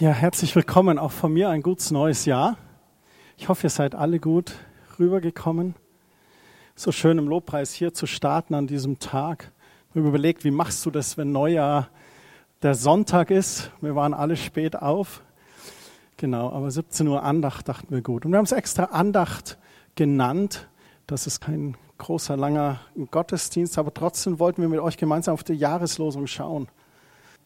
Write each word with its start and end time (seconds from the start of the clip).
Ja, 0.00 0.12
herzlich 0.12 0.56
willkommen 0.56 0.98
auch 0.98 1.12
von 1.12 1.30
mir 1.30 1.50
ein 1.50 1.60
gutes 1.60 1.90
neues 1.90 2.24
Jahr. 2.24 2.56
Ich 3.36 3.50
hoffe, 3.50 3.66
ihr 3.66 3.70
seid 3.70 3.94
alle 3.94 4.18
gut 4.18 4.54
rübergekommen. 4.98 5.74
So 6.74 6.90
schön 6.90 7.18
im 7.18 7.28
Lobpreis 7.28 7.74
hier 7.74 7.92
zu 7.92 8.06
starten 8.06 8.54
an 8.54 8.66
diesem 8.66 8.98
Tag. 8.98 9.52
Ich 9.90 9.96
habe 9.96 10.08
überlegt, 10.08 10.42
wie 10.42 10.52
machst 10.52 10.86
du 10.86 10.90
das, 10.90 11.18
wenn 11.18 11.32
Neujahr 11.32 11.90
der 12.62 12.74
Sonntag 12.76 13.30
ist? 13.30 13.72
Wir 13.82 13.94
waren 13.94 14.14
alle 14.14 14.36
spät 14.36 14.74
auf. 14.74 15.22
Genau, 16.16 16.50
aber 16.50 16.70
17 16.70 17.06
Uhr 17.06 17.22
Andacht 17.22 17.68
dachten 17.68 17.94
wir 17.94 18.00
gut. 18.00 18.24
Und 18.24 18.32
wir 18.32 18.38
haben 18.38 18.46
es 18.46 18.52
extra 18.52 18.84
Andacht 18.84 19.58
genannt. 19.96 20.66
Das 21.06 21.26
ist 21.26 21.42
kein 21.42 21.76
großer, 21.98 22.38
langer 22.38 22.80
Gottesdienst, 23.10 23.76
aber 23.76 23.92
trotzdem 23.92 24.38
wollten 24.38 24.62
wir 24.62 24.70
mit 24.70 24.80
euch 24.80 24.96
gemeinsam 24.96 25.34
auf 25.34 25.44
die 25.44 25.52
Jahreslosung 25.52 26.26
schauen. 26.26 26.68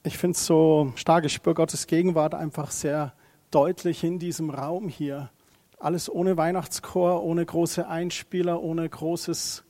Ich 0.07 0.19
finde 0.19 0.37
es 0.37 0.45
so 0.45 0.93
stark, 0.97 1.25
ich 1.25 1.33
spüre 1.33 1.55
Gottes 1.55 1.87
Gegenwart 1.87 2.35
einfach 2.35 2.71
sehr 2.71 3.15
deutlich 3.51 4.05
in 4.05 4.19
diesem 4.19 4.51
Raum 4.51 4.91
hier. 4.91 5.31
Alles 5.79 6.13
ohne 6.13 6.37
Weihnachtschor, 6.37 7.23
ohne 7.23 7.47
große 7.47 7.89
Einspieler, 7.89 8.63
ohne 8.63 8.87
großes 8.87 9.65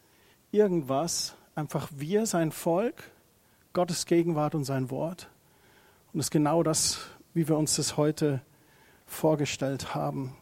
irgendwas. 0.50 1.36
Einfach 1.54 1.88
wir, 1.94 2.26
sein 2.26 2.50
Volk, 2.50 3.12
Gottes 3.74 4.06
Gegenwart 4.06 4.56
und 4.56 4.64
sein 4.64 4.90
Wort. 4.90 5.28
Und 6.12 6.18
das 6.18 6.26
ist 6.26 6.30
genau 6.32 6.64
das, 6.64 6.98
wie 7.32 7.46
wir 7.46 7.56
uns 7.56 7.76
das 7.76 7.96
heute 7.96 8.42
vorgestellt 9.06 9.94
haben. 9.94 10.34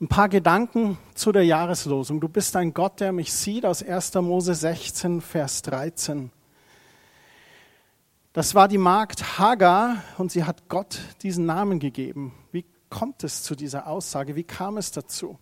Ein 0.00 0.06
paar 0.06 0.28
Gedanken 0.28 0.96
zu 1.14 1.32
der 1.32 1.44
Jahreslosung. 1.44 2.20
Du 2.20 2.28
bist 2.28 2.54
ein 2.54 2.72
Gott, 2.72 3.00
der 3.00 3.10
mich 3.10 3.32
sieht, 3.32 3.66
aus 3.66 3.82
1. 3.82 4.14
Mose 4.14 4.54
16, 4.54 5.20
Vers 5.20 5.62
13. 5.62 6.30
Das 8.32 8.54
war 8.54 8.68
die 8.68 8.78
Magd 8.78 9.40
Hagar 9.40 10.04
und 10.16 10.30
sie 10.30 10.44
hat 10.44 10.68
Gott 10.68 11.00
diesen 11.24 11.46
Namen 11.46 11.80
gegeben. 11.80 12.32
Wie 12.52 12.64
kommt 12.88 13.24
es 13.24 13.42
zu 13.42 13.56
dieser 13.56 13.88
Aussage? 13.88 14.36
Wie 14.36 14.44
kam 14.44 14.76
es 14.76 14.92
dazu? 14.92 15.36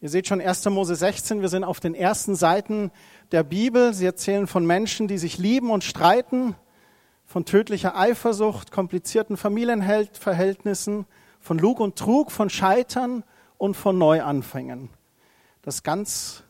Ihr 0.00 0.08
seht 0.08 0.28
schon 0.28 0.40
1. 0.40 0.66
Mose 0.66 0.94
16, 0.94 1.40
wir 1.40 1.48
sind 1.48 1.64
auf 1.64 1.80
den 1.80 1.96
ersten 1.96 2.36
Seiten 2.36 2.92
der 3.32 3.42
Bibel. 3.42 3.92
Sie 3.92 4.06
erzählen 4.06 4.46
von 4.46 4.64
Menschen, 4.64 5.08
die 5.08 5.18
sich 5.18 5.36
lieben 5.36 5.72
und 5.72 5.82
streiten, 5.82 6.54
von 7.24 7.44
tödlicher 7.44 7.96
Eifersucht, 7.96 8.70
komplizierten 8.70 9.36
Familienverhältnissen, 9.36 11.06
von 11.40 11.58
Lug 11.58 11.80
und 11.80 11.96
Trug, 11.96 12.30
von 12.30 12.50
Scheitern 12.50 13.24
und 13.58 13.76
von 13.76 13.98
Neuanfängen. 13.98 14.90
Das 15.62 15.82
ganz, 15.82 16.44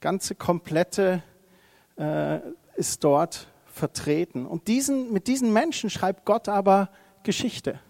ganze 0.00 0.36
komplette 0.36 1.24
äh, 1.96 2.38
ist 2.76 3.02
dort 3.02 3.48
vertreten. 3.82 4.46
Und 4.46 4.68
diesen, 4.68 5.12
mit 5.12 5.26
diesen 5.26 5.52
Menschen 5.52 5.90
schreibt 5.90 6.24
Gott 6.24 6.48
aber 6.48 6.88
Geschichte. 7.24 7.80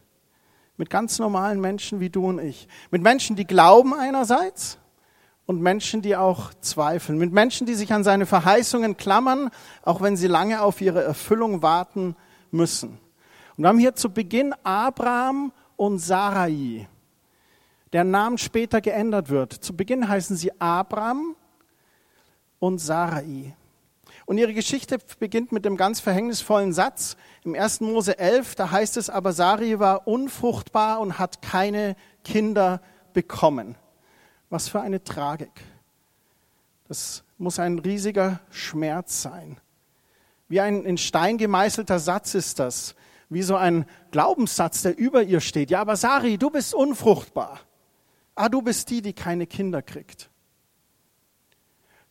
Mit 0.78 0.88
ganz 0.88 1.18
normalen 1.18 1.60
Menschen 1.60 2.00
wie 2.00 2.08
du 2.08 2.26
und 2.26 2.38
ich. 2.38 2.66
Mit 2.90 3.02
Menschen, 3.02 3.36
die 3.36 3.44
glauben 3.44 3.92
einerseits 3.92 4.78
und 5.44 5.60
Menschen, 5.60 6.00
die 6.00 6.16
auch 6.16 6.54
zweifeln. 6.62 7.18
Mit 7.18 7.30
Menschen, 7.30 7.66
die 7.66 7.74
sich 7.74 7.92
an 7.92 8.04
seine 8.04 8.24
Verheißungen 8.24 8.96
klammern, 8.96 9.50
auch 9.82 10.00
wenn 10.00 10.16
sie 10.16 10.28
lange 10.28 10.62
auf 10.62 10.80
ihre 10.80 11.02
Erfüllung 11.02 11.60
warten 11.60 12.16
müssen. 12.50 12.98
Und 13.58 13.64
wir 13.64 13.68
haben 13.68 13.78
hier 13.78 13.94
zu 13.94 14.08
Beginn 14.08 14.54
Abraham 14.62 15.52
und 15.76 15.98
Sarai, 15.98 16.88
der 17.92 18.04
Name 18.04 18.38
später 18.38 18.80
geändert 18.80 19.28
wird. 19.28 19.52
Zu 19.52 19.76
Beginn 19.76 20.08
heißen 20.08 20.36
sie 20.36 20.58
Abraham 20.58 21.36
und 22.60 22.78
Sarai. 22.78 23.54
Und 24.26 24.38
ihre 24.38 24.54
Geschichte 24.54 24.98
beginnt 25.18 25.52
mit 25.52 25.64
dem 25.64 25.76
ganz 25.76 26.00
verhängnisvollen 26.00 26.72
Satz 26.72 27.16
im 27.44 27.54
1. 27.54 27.80
Mose 27.80 28.18
11, 28.18 28.54
da 28.54 28.70
heißt 28.70 28.96
es, 28.96 29.10
aber 29.10 29.32
Sari 29.32 29.78
war 29.78 30.06
unfruchtbar 30.06 31.00
und 31.00 31.18
hat 31.18 31.42
keine 31.42 31.96
Kinder 32.24 32.80
bekommen. 33.12 33.76
Was 34.48 34.68
für 34.68 34.80
eine 34.80 35.02
Tragik. 35.02 35.50
Das 36.88 37.24
muss 37.38 37.58
ein 37.58 37.78
riesiger 37.78 38.40
Schmerz 38.50 39.22
sein. 39.22 39.58
Wie 40.48 40.60
ein 40.60 40.84
in 40.84 40.98
Stein 40.98 41.38
gemeißelter 41.38 41.98
Satz 41.98 42.34
ist 42.34 42.58
das. 42.58 42.94
Wie 43.30 43.42
so 43.42 43.56
ein 43.56 43.86
Glaubenssatz, 44.10 44.82
der 44.82 44.98
über 44.98 45.22
ihr 45.22 45.40
steht. 45.40 45.70
Ja, 45.70 45.80
aber 45.80 45.96
Sari, 45.96 46.36
du 46.36 46.50
bist 46.50 46.74
unfruchtbar. 46.74 47.60
Ah, 48.34 48.48
du 48.48 48.62
bist 48.62 48.90
die, 48.90 49.00
die 49.00 49.14
keine 49.14 49.46
Kinder 49.46 49.80
kriegt. 49.80 50.30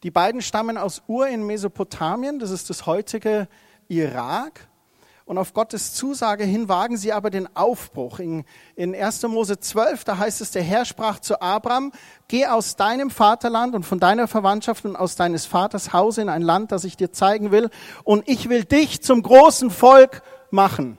Die 0.04 0.12
beiden 0.12 0.42
stammen 0.42 0.78
aus 0.78 1.04
Ur 1.08 1.28
in 1.28 1.46
Mesopotamien, 1.46 2.40
das 2.40 2.50
ist 2.50 2.70
das 2.70 2.86
heutige 2.86 3.48
Irak. 3.88 4.68
Und 5.26 5.38
auf 5.38 5.54
Gottes 5.54 5.94
Zusage 5.94 6.44
hin 6.44 6.68
wagen 6.68 6.98
sie 6.98 7.14
aber 7.14 7.30
den 7.30 7.56
Aufbruch. 7.56 8.20
In, 8.20 8.44
in 8.76 8.96
1. 8.96 9.22
Mose 9.24 9.60
12, 9.60 10.04
da 10.04 10.18
heißt 10.18 10.42
es, 10.42 10.52
der 10.52 10.64
Herr 10.64 10.84
sprach 10.84 11.20
zu 11.20 11.40
Abraham, 11.42 11.92
geh 12.28 12.48
aus 12.48 12.76
deinem 12.76 13.12
Vaterland 13.12 13.76
und 13.76 13.86
von 13.86 14.00
deiner 14.00 14.28
Verwandtschaft 14.28 14.84
und 14.84 14.96
aus 14.96 15.16
deines 15.16 15.46
Vaters 15.46 15.94
Haus 15.94 16.18
in 16.18 16.28
ein 16.28 16.42
Land, 16.42 16.72
das 16.72 16.84
ich 16.84 16.98
dir 16.98 17.14
zeigen 17.14 17.52
will, 17.52 17.70
und 18.04 18.28
ich 18.28 18.50
will 18.50 18.66
dich 18.66 19.02
zum 19.04 19.22
großen 19.22 19.70
Volk 19.70 20.24
machen. 20.50 20.98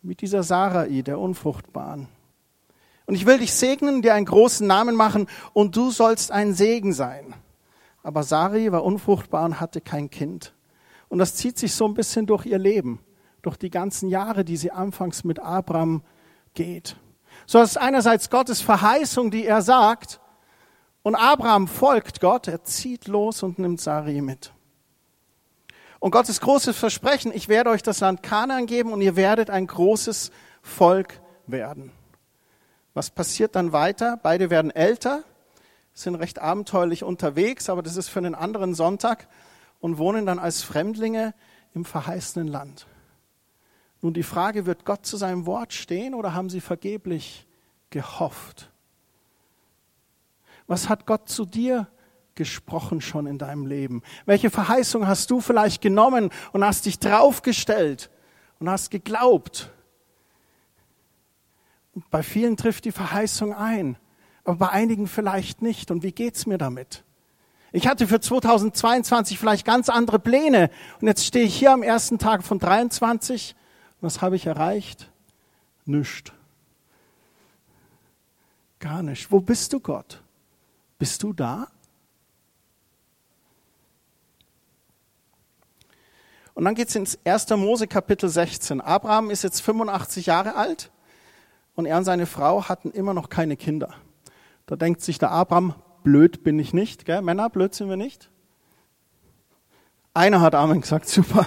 Mit 0.00 0.20
dieser 0.20 0.42
Sarai, 0.42 1.02
der 1.02 1.18
Unfruchtbaren. 1.18 2.08
Und 3.06 3.16
ich 3.16 3.26
will 3.26 3.38
dich 3.38 3.52
segnen, 3.52 4.00
dir 4.00 4.14
einen 4.14 4.26
großen 4.26 4.66
Namen 4.66 4.94
machen, 4.94 5.26
und 5.52 5.76
du 5.76 5.90
sollst 5.90 6.30
ein 6.30 6.54
Segen 6.54 6.92
sein. 6.92 7.34
Aber 8.02 8.22
Sari 8.22 8.72
war 8.72 8.84
unfruchtbar 8.84 9.44
und 9.44 9.60
hatte 9.60 9.80
kein 9.80 10.10
Kind. 10.10 10.54
Und 11.08 11.18
das 11.18 11.34
zieht 11.34 11.58
sich 11.58 11.74
so 11.74 11.86
ein 11.86 11.94
bisschen 11.94 12.26
durch 12.26 12.46
ihr 12.46 12.58
Leben, 12.58 13.00
durch 13.42 13.56
die 13.56 13.70
ganzen 13.70 14.08
Jahre, 14.08 14.44
die 14.44 14.56
sie 14.56 14.70
anfangs 14.70 15.24
mit 15.24 15.38
Abraham 15.38 16.02
geht. 16.54 16.96
So 17.46 17.60
ist 17.60 17.76
einerseits 17.76 18.30
Gottes 18.30 18.60
Verheißung, 18.60 19.30
die 19.30 19.46
er 19.46 19.62
sagt, 19.62 20.20
und 21.02 21.16
Abraham 21.16 21.66
folgt 21.66 22.20
Gott, 22.20 22.46
er 22.46 22.62
zieht 22.62 23.08
los 23.08 23.42
und 23.42 23.58
nimmt 23.58 23.80
Sari 23.80 24.20
mit. 24.20 24.52
Und 25.98 26.12
Gottes 26.12 26.40
großes 26.40 26.76
Versprechen, 26.76 27.32
ich 27.34 27.48
werde 27.48 27.70
euch 27.70 27.82
das 27.82 28.00
Land 28.00 28.22
Kanaan 28.22 28.66
geben 28.66 28.92
und 28.92 29.00
ihr 29.00 29.16
werdet 29.16 29.50
ein 29.50 29.66
großes 29.66 30.30
Volk 30.62 31.20
werden. 31.46 31.92
Was 32.94 33.10
passiert 33.10 33.54
dann 33.56 33.72
weiter? 33.72 34.18
Beide 34.22 34.50
werden 34.50 34.70
älter, 34.70 35.24
sind 35.94 36.14
recht 36.14 36.38
abenteuerlich 36.38 37.04
unterwegs, 37.04 37.68
aber 37.68 37.82
das 37.82 37.96
ist 37.96 38.08
für 38.08 38.18
einen 38.18 38.34
anderen 38.34 38.74
Sonntag 38.74 39.28
und 39.80 39.98
wohnen 39.98 40.26
dann 40.26 40.38
als 40.38 40.62
Fremdlinge 40.62 41.34
im 41.74 41.84
verheißenen 41.84 42.48
Land. 42.48 42.86
Nun 44.00 44.14
die 44.14 44.22
Frage, 44.22 44.66
wird 44.66 44.84
Gott 44.84 45.06
zu 45.06 45.16
seinem 45.16 45.46
Wort 45.46 45.72
stehen 45.72 46.14
oder 46.14 46.34
haben 46.34 46.50
sie 46.50 46.60
vergeblich 46.60 47.46
gehofft? 47.90 48.70
Was 50.66 50.88
hat 50.88 51.06
Gott 51.06 51.28
zu 51.28 51.44
dir 51.44 51.88
gesprochen 52.34 53.00
schon 53.00 53.26
in 53.26 53.38
deinem 53.38 53.66
Leben? 53.66 54.02
Welche 54.24 54.50
Verheißung 54.50 55.06
hast 55.06 55.30
du 55.30 55.40
vielleicht 55.40 55.82
genommen 55.82 56.30
und 56.52 56.64
hast 56.64 56.86
dich 56.86 56.98
draufgestellt 56.98 58.10
und 58.58 58.68
hast 58.68 58.90
geglaubt? 58.90 59.70
Und 61.94 62.08
bei 62.10 62.22
vielen 62.22 62.56
trifft 62.56 62.86
die 62.86 62.92
Verheißung 62.92 63.54
ein 63.54 63.98
aber 64.44 64.56
bei 64.56 64.68
einigen 64.70 65.06
vielleicht 65.06 65.62
nicht. 65.62 65.90
Und 65.90 66.02
wie 66.02 66.12
geht's 66.12 66.46
mir 66.46 66.58
damit? 66.58 67.04
Ich 67.72 67.86
hatte 67.86 68.06
für 68.06 68.20
2022 68.20 69.38
vielleicht 69.38 69.64
ganz 69.64 69.88
andere 69.88 70.18
Pläne 70.18 70.70
und 71.00 71.06
jetzt 71.06 71.24
stehe 71.24 71.46
ich 71.46 71.56
hier 71.56 71.72
am 71.72 71.82
ersten 71.82 72.18
Tag 72.18 72.44
von 72.44 72.58
23. 72.58 73.56
Was 74.00 74.20
habe 74.20 74.36
ich 74.36 74.46
erreicht? 74.46 75.10
Nichts. 75.86 76.32
Gar 78.78 79.02
nicht. 79.02 79.30
Wo 79.30 79.40
bist 79.40 79.72
du, 79.72 79.80
Gott? 79.80 80.22
Bist 80.98 81.22
du 81.22 81.32
da? 81.32 81.68
Und 86.54 86.64
dann 86.64 86.74
geht 86.74 86.88
es 86.88 86.94
ins 86.94 87.18
1. 87.24 87.48
Mose 87.50 87.86
Kapitel 87.86 88.28
16. 88.28 88.80
Abraham 88.80 89.30
ist 89.30 89.42
jetzt 89.42 89.60
85 89.60 90.26
Jahre 90.26 90.56
alt 90.56 90.90
und 91.74 91.86
er 91.86 91.96
und 91.96 92.04
seine 92.04 92.26
Frau 92.26 92.68
hatten 92.68 92.90
immer 92.90 93.14
noch 93.14 93.30
keine 93.30 93.56
Kinder. 93.56 93.94
Da 94.66 94.76
denkt 94.76 95.02
sich 95.02 95.18
der 95.18 95.30
Abraham, 95.30 95.74
blöd 96.02 96.44
bin 96.44 96.58
ich 96.58 96.72
nicht, 96.72 97.04
gell? 97.04 97.22
Männer, 97.22 97.50
blöd 97.50 97.74
sind 97.74 97.88
wir 97.88 97.96
nicht. 97.96 98.30
Einer 100.14 100.40
hat 100.40 100.54
Amen 100.54 100.80
gesagt, 100.80 101.08
super. 101.08 101.46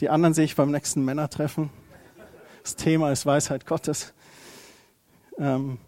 Die 0.00 0.08
anderen 0.08 0.32
sehe 0.32 0.44
ich 0.44 0.56
beim 0.56 0.70
nächsten 0.70 1.04
Männertreffen. 1.04 1.70
Das 2.62 2.76
Thema 2.76 3.12
ist 3.12 3.26
Weisheit 3.26 3.66
Gottes. 3.66 4.14
Ähm, 5.38 5.78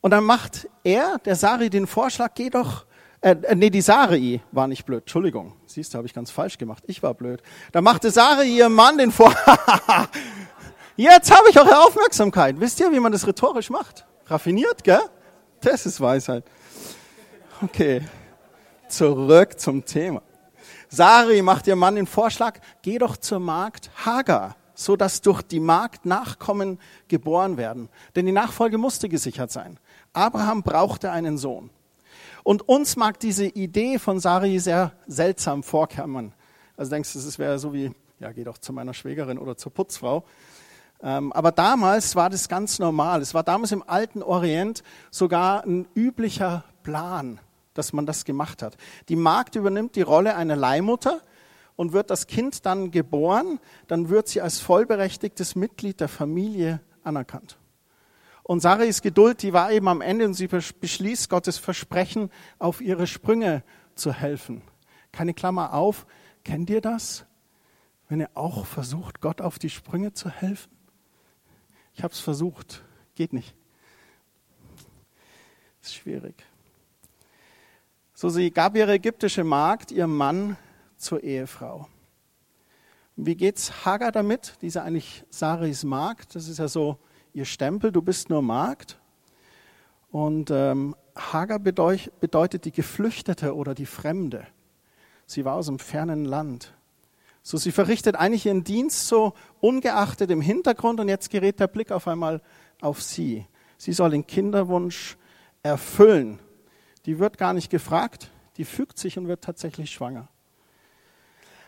und 0.00 0.10
dann 0.10 0.24
macht 0.24 0.68
er, 0.84 1.18
der 1.24 1.34
Sari, 1.34 1.70
den 1.70 1.86
Vorschlag, 1.86 2.32
geh 2.34 2.50
doch, 2.50 2.84
äh, 3.20 3.36
äh 3.42 3.54
nee, 3.54 3.70
die 3.70 3.80
Sarai 3.80 4.40
war 4.52 4.68
nicht 4.68 4.84
blöd, 4.84 5.02
Entschuldigung. 5.02 5.54
Siehst 5.66 5.94
du, 5.94 5.98
habe 5.98 6.06
ich 6.06 6.14
ganz 6.14 6.30
falsch 6.30 6.58
gemacht. 6.58 6.84
Ich 6.86 7.02
war 7.02 7.14
blöd. 7.14 7.42
Da 7.72 7.80
machte 7.80 8.10
Sarai 8.10 8.44
ihr 8.44 8.68
Mann 8.68 8.98
den 8.98 9.10
Vorschlag. 9.10 10.08
Jetzt 10.96 11.34
habe 11.34 11.48
ich 11.50 11.58
eure 11.58 11.84
Aufmerksamkeit. 11.84 12.60
Wisst 12.60 12.78
ihr, 12.80 12.92
wie 12.92 13.00
man 13.00 13.12
das 13.12 13.26
rhetorisch 13.26 13.70
macht? 13.70 14.06
Raffiniert, 14.26 14.82
gell? 14.84 15.02
Das 15.60 15.86
ist 15.86 16.00
Weisheit. 16.00 16.44
Okay, 17.62 18.02
zurück 18.88 19.58
zum 19.58 19.84
Thema. 19.84 20.22
Sari 20.88 21.42
macht 21.42 21.66
ihr 21.66 21.76
Mann 21.76 21.96
den 21.96 22.06
Vorschlag, 22.06 22.58
geh 22.82 22.98
doch 22.98 23.16
zur 23.16 23.40
Magd 23.40 23.90
Hagar. 24.04 24.56
so 24.74 24.96
dass 24.96 25.20
durch 25.20 25.42
die 25.42 25.60
Magd 25.60 26.04
Nachkommen 26.04 26.78
geboren 27.08 27.56
werden. 27.56 27.88
Denn 28.16 28.26
die 28.26 28.32
Nachfolge 28.32 28.78
musste 28.78 29.08
gesichert 29.08 29.50
sein. 29.50 29.78
Abraham 30.12 30.62
brauchte 30.62 31.10
einen 31.10 31.38
Sohn. 31.38 31.70
Und 32.42 32.68
uns 32.68 32.96
mag 32.96 33.18
diese 33.20 33.46
Idee 33.46 33.98
von 33.98 34.20
Sari 34.20 34.58
sehr 34.58 34.92
seltsam 35.06 35.62
vorkommen. 35.62 36.32
Also 36.76 36.90
denkst 36.90 37.12
du, 37.12 37.18
es 37.18 37.38
wäre 37.38 37.58
so 37.58 37.72
wie, 37.72 37.92
ja, 38.18 38.32
geh 38.32 38.44
doch 38.44 38.58
zu 38.58 38.72
meiner 38.72 38.94
Schwägerin 38.94 39.38
oder 39.38 39.56
zur 39.56 39.72
Putzfrau. 39.72 40.24
Ähm, 41.02 41.32
aber 41.32 41.52
damals 41.52 42.16
war 42.16 42.30
das 42.30 42.48
ganz 42.48 42.78
normal. 42.78 43.20
Es 43.20 43.34
war 43.34 43.42
damals 43.42 43.72
im 43.72 43.82
alten 43.86 44.22
Orient 44.22 44.82
sogar 45.10 45.64
ein 45.64 45.86
üblicher 45.94 46.64
Plan, 46.82 47.40
dass 47.74 47.92
man 47.92 48.06
das 48.06 48.24
gemacht 48.24 48.62
hat. 48.62 48.76
Die 49.08 49.16
Magd 49.16 49.56
übernimmt 49.56 49.96
die 49.96 50.02
Rolle 50.02 50.36
einer 50.36 50.56
Leihmutter 50.56 51.20
und 51.76 51.92
wird 51.92 52.10
das 52.10 52.26
Kind 52.26 52.64
dann 52.66 52.90
geboren, 52.90 53.58
dann 53.88 54.08
wird 54.08 54.28
sie 54.28 54.40
als 54.40 54.60
vollberechtigtes 54.60 55.56
Mitglied 55.56 56.00
der 56.00 56.08
Familie 56.08 56.80
anerkannt. 57.02 57.58
Und 58.42 58.60
Sarais 58.60 59.00
Geduld, 59.00 59.42
die 59.42 59.52
war 59.52 59.72
eben 59.72 59.88
am 59.88 60.02
Ende 60.02 60.26
und 60.26 60.34
sie 60.34 60.48
beschließt, 60.48 61.30
Gottes 61.30 61.56
Versprechen 61.58 62.30
auf 62.58 62.80
ihre 62.80 63.06
Sprünge 63.06 63.62
zu 63.94 64.12
helfen. 64.12 64.62
Keine 65.12 65.32
Klammer 65.32 65.72
auf, 65.72 66.06
kennt 66.44 66.68
ihr 66.68 66.82
das? 66.82 67.24
Wenn 68.08 68.20
ihr 68.20 68.30
auch 68.34 68.66
versucht, 68.66 69.22
Gott 69.22 69.40
auf 69.40 69.58
die 69.58 69.70
Sprünge 69.70 70.12
zu 70.12 70.28
helfen? 70.28 70.73
Ich 71.94 72.02
habe 72.02 72.12
es 72.12 72.20
versucht, 72.20 72.82
geht 73.14 73.32
nicht. 73.32 73.54
Ist 75.82 75.94
schwierig. 75.94 76.34
So, 78.14 78.28
sie 78.28 78.50
gab 78.50 78.76
ihre 78.76 78.94
ägyptische 78.94 79.44
Magd 79.44 79.90
ihrem 79.90 80.16
Mann 80.16 80.56
zur 80.96 81.22
Ehefrau. 81.22 81.88
Wie 83.16 83.36
geht's 83.36 83.84
Hagar 83.84 84.10
damit? 84.10 84.56
Diese 84.60 84.82
eigentlich 84.82 85.24
Saris 85.30 85.84
Magd, 85.84 86.34
das 86.34 86.48
ist 86.48 86.58
ja 86.58 86.68
so 86.68 86.98
ihr 87.32 87.44
Stempel, 87.44 87.92
du 87.92 88.02
bist 88.02 88.28
nur 88.28 88.42
Magd. 88.42 88.98
Und 90.10 90.50
ähm, 90.50 90.96
Hagar 91.14 91.58
bedeutet 91.58 92.64
die 92.64 92.72
Geflüchtete 92.72 93.54
oder 93.54 93.74
die 93.74 93.86
Fremde. 93.86 94.46
Sie 95.26 95.44
war 95.44 95.54
aus 95.54 95.68
einem 95.68 95.78
fernen 95.78 96.24
Land. 96.24 96.73
So, 97.46 97.58
sie 97.58 97.72
verrichtet 97.72 98.16
eigentlich 98.16 98.46
ihren 98.46 98.64
Dienst 98.64 99.06
so 99.06 99.34
ungeachtet 99.60 100.30
im 100.30 100.40
Hintergrund 100.40 100.98
und 100.98 101.10
jetzt 101.10 101.28
gerät 101.28 101.60
der 101.60 101.66
Blick 101.66 101.92
auf 101.92 102.08
einmal 102.08 102.40
auf 102.80 103.02
sie. 103.02 103.46
Sie 103.76 103.92
soll 103.92 104.10
den 104.10 104.26
Kinderwunsch 104.26 105.18
erfüllen. 105.62 106.38
Die 107.04 107.18
wird 107.18 107.36
gar 107.36 107.52
nicht 107.52 107.68
gefragt, 107.68 108.30
die 108.56 108.64
fügt 108.64 108.98
sich 108.98 109.18
und 109.18 109.28
wird 109.28 109.44
tatsächlich 109.44 109.90
schwanger. 109.90 110.28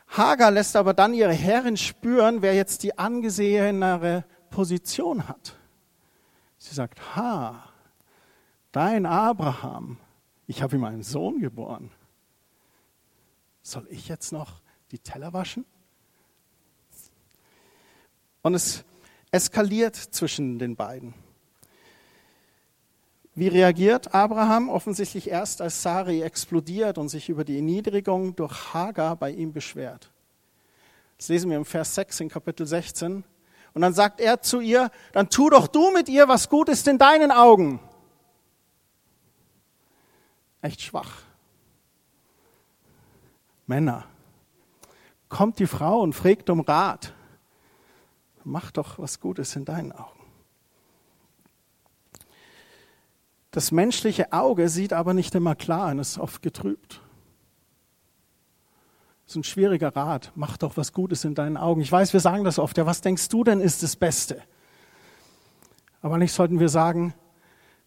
Hagar 0.09 0.51
lässt 0.51 0.77
aber 0.77 0.95
dann 0.95 1.13
ihre 1.13 1.35
Herrin 1.35 1.77
spüren, 1.77 2.41
wer 2.41 2.55
jetzt 2.55 2.83
die 2.83 2.97
angesehenere 2.97 4.25
Position 4.49 5.29
hat. 5.29 5.57
Sie 6.57 6.75
sagt, 6.75 7.15
ha, 7.15 7.69
dein 8.73 9.05
Abraham, 9.05 9.99
ich 10.47 10.63
habe 10.63 10.77
ihm 10.77 10.85
einen 10.85 11.03
Sohn 11.03 11.39
geboren. 11.39 11.91
Soll 13.61 13.87
ich 13.91 14.09
jetzt 14.09 14.33
noch 14.33 14.63
die 14.91 14.99
Teller 14.99 15.33
waschen? 15.33 15.65
Und 18.43 18.55
es 18.55 18.85
eskaliert 19.31 19.97
zwischen 19.97 20.59
den 20.59 20.77
beiden. 20.77 21.15
Wie 23.35 23.49
reagiert 23.49 24.15
Abraham? 24.15 24.71
Offensichtlich 24.71 25.29
erst, 25.29 25.61
als 25.61 25.83
Sari 25.83 26.23
explodiert 26.23 26.97
und 26.97 27.11
sich 27.11 27.29
über 27.29 27.45
die 27.45 27.57
Erniedrigung 27.57 28.35
durch 28.35 28.73
Hagar 28.73 29.17
bei 29.17 29.31
ihm 29.31 29.53
beschwert. 29.53 30.11
Das 31.19 31.29
lesen 31.29 31.51
wir 31.51 31.59
im 31.59 31.67
Vers 31.67 31.95
6 31.97 32.21
in 32.21 32.29
Kapitel 32.31 32.67
16. 32.67 33.25
Und 33.75 33.83
dann 33.83 33.93
sagt 33.93 34.21
er 34.21 34.41
zu 34.41 34.61
ihr, 34.61 34.91
dann 35.13 35.29
tu 35.29 35.51
doch 35.51 35.69
du 35.69 35.91
mit 35.91 36.09
ihr, 36.09 36.29
was 36.29 36.49
gut 36.49 36.71
ist 36.71 36.89
in 36.89 36.97
deinen 36.97 37.31
Augen. 37.31 37.79
Echt 40.63 40.81
schwach. 40.81 41.23
Männer, 43.67 44.07
kommt 45.29 45.59
die 45.59 45.67
Frau 45.67 46.01
und 46.01 46.13
fragt 46.13 46.51
um 46.51 46.61
Rat. 46.61 47.15
Mach 48.45 48.71
doch, 48.71 48.99
was 48.99 49.21
gut 49.21 49.39
ist 49.39 49.57
in 49.57 49.65
deinen 49.65 49.93
Augen. 49.93 50.21
Das 53.51 53.73
menschliche 53.73 54.33
Auge 54.33 54.69
sieht 54.69 54.93
aber 54.93 55.15
nicht 55.15 55.35
immer 55.35 55.55
klar 55.55 55.91
und 55.91 55.99
ist 55.99 56.19
oft 56.19 56.43
getrübt. 56.43 57.01
Das 59.25 59.33
ist 59.33 59.37
ein 59.37 59.45
schwieriger 59.45 59.97
Rat. 59.97 60.31
Mach 60.37 60.57
doch 60.57 60.77
was 60.77 60.93
Gutes 60.93 61.25
in 61.25 61.35
deinen 61.35 61.57
Augen. 61.57 61.81
Ich 61.81 61.91
weiß, 61.91 62.13
wir 62.13 62.21
sagen 62.21 62.45
das 62.45 62.61
oft. 62.61 62.77
Ja, 62.79 62.87
was 62.87 63.01
denkst 63.01 63.29
du 63.29 63.43
denn 63.43 63.61
ist 63.61 63.83
das 63.83 63.97
Beste? 63.97 64.43
Aber 66.03 66.19
nicht 66.19 66.33
sollten 66.33 66.61
wir 66.61 66.69
sagen, 66.69 67.15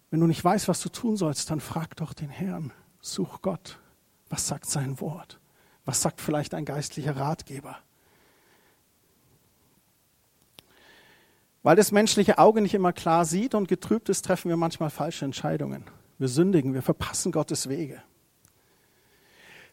wenn 0.09 0.19
du 0.19 0.27
nicht 0.27 0.43
weißt, 0.43 0.67
was 0.67 0.81
du 0.81 0.89
tun 0.89 1.15
sollst, 1.15 1.49
dann 1.51 1.61
frag 1.61 1.95
doch 1.95 2.13
den 2.13 2.29
Herrn. 2.29 2.73
Such 2.99 3.41
Gott. 3.41 3.79
Was 4.29 4.47
sagt 4.47 4.65
sein 4.65 4.99
Wort? 4.99 5.38
Was 5.89 6.03
sagt 6.03 6.21
vielleicht 6.21 6.53
ein 6.53 6.65
geistlicher 6.65 7.15
Ratgeber? 7.15 7.79
Weil 11.63 11.75
das 11.75 11.91
menschliche 11.91 12.37
Auge 12.37 12.61
nicht 12.61 12.75
immer 12.75 12.93
klar 12.93 13.25
sieht 13.25 13.55
und 13.55 13.67
getrübt 13.67 14.07
ist, 14.07 14.23
treffen 14.23 14.49
wir 14.49 14.55
manchmal 14.55 14.91
falsche 14.91 15.25
Entscheidungen. 15.25 15.85
Wir 16.19 16.27
sündigen, 16.27 16.75
wir 16.75 16.83
verpassen 16.83 17.31
Gottes 17.31 17.69
Wege. 17.69 18.03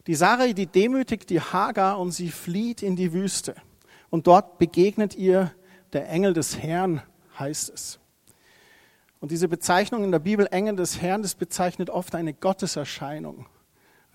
Die 0.07 0.15
Sarai, 0.15 0.53
die 0.53 0.65
demütigt 0.65 1.29
die 1.29 1.39
Hagar 1.39 1.99
und 1.99 2.09
sie 2.09 2.31
flieht 2.31 2.81
in 2.81 2.95
die 2.95 3.13
Wüste. 3.13 3.53
Und 4.09 4.25
dort 4.25 4.57
begegnet 4.57 5.13
ihr 5.13 5.53
der 5.93 6.09
Engel 6.09 6.33
des 6.33 6.57
Herrn, 6.57 7.03
heißt 7.37 7.69
es. 7.69 7.99
Und 9.19 9.29
diese 9.29 9.47
Bezeichnung 9.47 10.03
in 10.03 10.11
der 10.11 10.17
Bibel, 10.17 10.47
Engel 10.49 10.77
des 10.77 10.99
Herrn, 10.99 11.21
das 11.21 11.35
bezeichnet 11.35 11.91
oft 11.91 12.15
eine 12.15 12.33
Gotteserscheinung. 12.33 13.45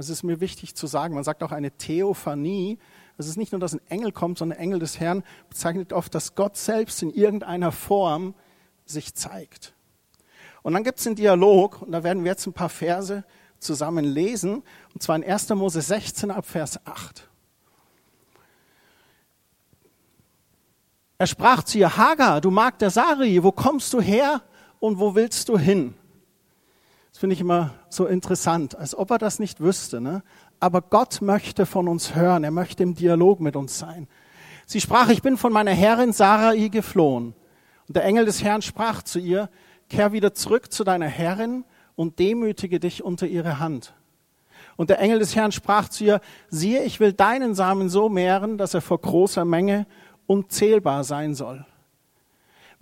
Das 0.02 0.08
ist 0.08 0.24
mir 0.24 0.40
wichtig 0.40 0.74
zu 0.74 0.88
sagen. 0.88 1.14
Man 1.14 1.22
sagt 1.22 1.44
auch 1.44 1.52
eine 1.52 1.70
Theophanie, 1.70 2.80
es 3.18 3.28
ist 3.28 3.36
nicht 3.36 3.52
nur, 3.52 3.60
dass 3.60 3.72
ein 3.72 3.80
Engel 3.88 4.10
kommt, 4.10 4.36
sondern 4.36 4.58
Engel 4.58 4.80
des 4.80 4.98
Herrn 4.98 5.22
bezeichnet 5.48 5.92
oft, 5.92 6.12
dass 6.12 6.34
Gott 6.34 6.56
selbst 6.56 7.04
in 7.04 7.10
irgendeiner 7.10 7.70
Form 7.70 8.34
sich 8.84 9.14
zeigt. 9.14 9.74
Und 10.62 10.72
dann 10.72 10.82
gibt 10.82 10.98
es 10.98 11.06
einen 11.06 11.14
Dialog, 11.14 11.82
und 11.82 11.92
da 11.92 12.02
werden 12.02 12.24
wir 12.24 12.32
jetzt 12.32 12.44
ein 12.48 12.52
paar 12.52 12.68
Verse 12.68 13.22
zusammen 13.60 14.04
lesen, 14.04 14.64
und 14.92 15.04
zwar 15.04 15.14
in 15.14 15.22
1. 15.22 15.50
Mose 15.50 15.80
16 15.80 16.32
ab 16.32 16.46
Vers 16.46 16.84
8. 16.84 17.28
Er 21.16 21.28
sprach 21.28 21.62
zu 21.62 21.78
ihr, 21.78 21.96
Hagar, 21.96 22.40
du 22.40 22.50
Magd 22.50 22.82
der 22.82 22.90
Sari, 22.90 23.40
wo 23.44 23.52
kommst 23.52 23.92
du 23.92 24.00
her 24.00 24.42
und 24.80 24.98
wo 24.98 25.14
willst 25.14 25.48
du 25.48 25.56
hin? 25.56 25.94
Finde 27.22 27.34
ich 27.34 27.40
immer 27.40 27.70
so 27.88 28.06
interessant, 28.06 28.76
als 28.76 28.96
ob 28.96 29.12
er 29.12 29.18
das 29.18 29.38
nicht 29.38 29.60
wüsste. 29.60 30.00
Ne? 30.00 30.24
aber 30.58 30.82
Gott 30.82 31.22
möchte 31.22 31.66
von 31.66 31.86
uns 31.86 32.16
hören, 32.16 32.42
er 32.42 32.50
möchte 32.50 32.82
im 32.82 32.96
Dialog 32.96 33.38
mit 33.38 33.54
uns 33.54 33.78
sein. 33.78 34.08
Sie 34.66 34.80
sprach, 34.80 35.08
ich 35.08 35.22
bin 35.22 35.36
von 35.36 35.52
meiner 35.52 35.70
Herrin 35.70 36.12
Sarai 36.12 36.66
geflohen. 36.66 37.34
Und 37.86 37.94
der 37.94 38.02
Engel 38.02 38.24
des 38.24 38.42
Herrn 38.42 38.60
sprach 38.60 39.04
zu 39.04 39.20
ihr, 39.20 39.50
kehr 39.88 40.10
wieder 40.10 40.34
zurück 40.34 40.72
zu 40.72 40.82
deiner 40.82 41.06
Herrin 41.06 41.64
und 41.94 42.18
demütige 42.18 42.80
dich 42.80 43.04
unter 43.04 43.28
ihre 43.28 43.60
Hand. 43.60 43.94
Und 44.74 44.90
der 44.90 44.98
Engel 44.98 45.20
des 45.20 45.36
Herrn 45.36 45.52
sprach 45.52 45.90
zu 45.90 46.02
ihr, 46.02 46.20
siehe, 46.48 46.82
ich 46.82 46.98
will 46.98 47.12
deinen 47.12 47.54
Samen 47.54 47.88
so 47.88 48.08
mehren, 48.08 48.58
dass 48.58 48.74
er 48.74 48.80
vor 48.80 49.00
großer 49.00 49.44
Menge 49.44 49.86
unzählbar 50.26 51.04
sein 51.04 51.36
soll. 51.36 51.64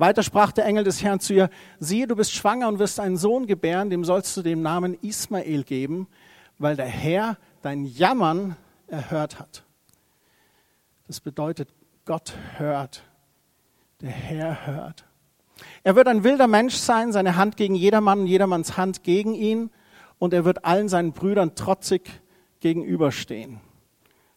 Weiter 0.00 0.23
sprach 0.23 0.50
der 0.52 0.64
Engel 0.64 0.83
des 0.83 1.02
Herrn 1.02 1.21
zu 1.21 1.35
ihr, 1.35 1.50
siehe, 1.78 2.07
du 2.07 2.16
bist 2.16 2.33
schwanger 2.33 2.69
und 2.69 2.78
wirst 2.78 2.99
einen 2.99 3.19
Sohn 3.19 3.47
gebären, 3.47 3.90
dem 3.90 4.02
sollst 4.02 4.35
du 4.35 4.40
den 4.42 4.62
Namen 4.62 4.95
Ismael 5.02 5.62
geben, 5.62 6.09
weil 6.57 6.75
der 6.75 6.87
Herr 6.87 7.37
dein 7.61 7.85
Jammern 7.85 8.57
erhört 8.87 9.38
hat. 9.38 9.62
Das 11.07 11.21
bedeutet, 11.21 11.69
Gott 12.07 12.33
hört. 12.57 13.04
Der 14.00 14.11
Herr 14.11 14.66
hört. 14.66 15.04
Er 15.83 15.97
wird 15.97 16.09
ein 16.09 16.25
wilder 16.25 16.47
Mensch 16.47 16.76
sein, 16.76 17.12
seine 17.12 17.37
Hand 17.37 17.59
gegen 17.59 17.75
jedermann 17.75 18.21
und 18.21 18.26
jedermanns 18.26 18.78
Hand 18.78 19.02
gegen 19.02 19.35
ihn. 19.35 19.71
Und 20.19 20.33
er 20.33 20.47
wird 20.47 20.64
allen 20.64 20.88
seinen 20.88 21.12
Brüdern 21.12 21.54
trotzig 21.54 22.23
gegenüberstehen. 22.61 23.61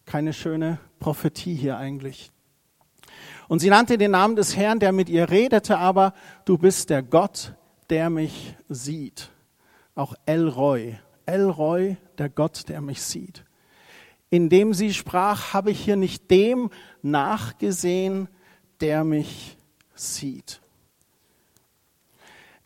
Keine 0.05 0.33
schöne 0.33 0.79
Prophetie 0.99 1.55
hier 1.55 1.77
eigentlich. 1.77 2.32
Und 3.47 3.59
sie 3.59 3.69
nannte 3.69 3.97
den 3.97 4.11
Namen 4.11 4.35
des 4.35 4.55
Herrn, 4.55 4.79
der 4.79 4.91
mit 4.91 5.09
ihr 5.09 5.29
redete, 5.29 5.77
aber 5.77 6.13
du 6.45 6.57
bist 6.57 6.89
der 6.89 7.03
Gott, 7.03 7.53
der 7.89 8.09
mich 8.09 8.55
sieht. 8.69 9.31
Auch 9.95 10.15
Elroy, 10.25 10.97
Elroy, 11.25 11.97
der 12.17 12.29
Gott, 12.29 12.67
der 12.69 12.81
mich 12.81 13.01
sieht. 13.01 13.43
Indem 14.29 14.73
sie 14.73 14.93
sprach, 14.93 15.53
habe 15.53 15.71
ich 15.71 15.79
hier 15.79 15.95
nicht 15.95 16.31
dem 16.31 16.71
nachgesehen, 17.01 18.29
der 18.81 19.03
mich 19.03 19.57
sieht. 19.93 20.61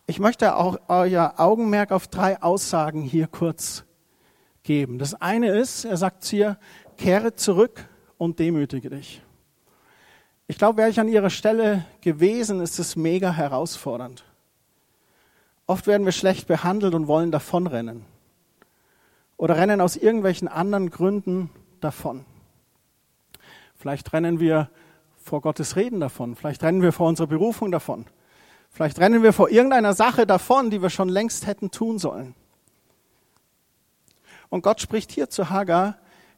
Ich 0.06 0.20
möchte 0.20 0.56
auch 0.56 0.78
euer 0.88 1.34
Augenmerk 1.36 1.92
auf 1.92 2.08
drei 2.08 2.42
Aussagen 2.42 3.02
hier 3.02 3.28
kurz 3.28 3.84
geben. 4.64 5.00
Das 5.00 5.14
eine 5.16 5.50
ist, 5.50 5.84
er 5.84 5.98
sagt 5.98 6.32
ihr, 6.32 6.58
kehre 6.96 7.36
zurück 7.36 7.90
und 8.18 8.40
demütige 8.40 8.90
dich. 8.90 9.22
Ich 10.48 10.58
glaube, 10.58 10.78
wäre 10.78 10.90
ich 10.90 11.00
an 11.00 11.10
ihrer 11.10 11.30
Stelle 11.30 11.86
gewesen, 12.02 12.62
ist 12.62 12.80
es 12.80 12.96
mega 12.96 13.34
herausfordernd. 13.34 14.24
Oft 15.66 15.88
werden 15.88 16.06
wir 16.06 16.14
schlecht 16.14 16.48
behandelt 16.48 16.94
und 16.94 17.08
wollen 17.08 17.32
davonrennen. 17.32 18.06
Oder 19.36 19.58
rennen 19.58 19.82
aus 19.82 19.98
irgendwelchen 19.98 20.48
anderen 20.48 20.90
Gründen 20.90 21.50
davon. 21.82 22.26
Vielleicht 23.76 24.14
rennen 24.14 24.40
wir 24.40 24.70
vor 25.18 25.42
Gottes 25.42 25.76
Reden 25.76 26.00
davon. 26.00 26.36
Vielleicht 26.36 26.64
rennen 26.64 26.82
wir 26.82 26.94
vor 26.94 27.10
unserer 27.10 27.28
Berufung 27.28 27.70
davon. 27.70 28.06
Vielleicht 28.70 29.00
rennen 29.00 29.24
wir 29.24 29.34
vor 29.34 29.50
irgendeiner 29.50 29.94
Sache 29.94 30.26
davon, 30.26 30.70
die 30.70 30.82
wir 30.82 30.90
schon 30.90 31.10
längst 31.10 31.46
hätten 31.46 31.72
tun 31.72 32.00
sollen. 32.00 32.36
Und 34.50 34.62
Gott 34.62 34.80
spricht 34.80 35.12
hier 35.12 35.30
zu 35.30 35.50
Hagar, 35.50 35.98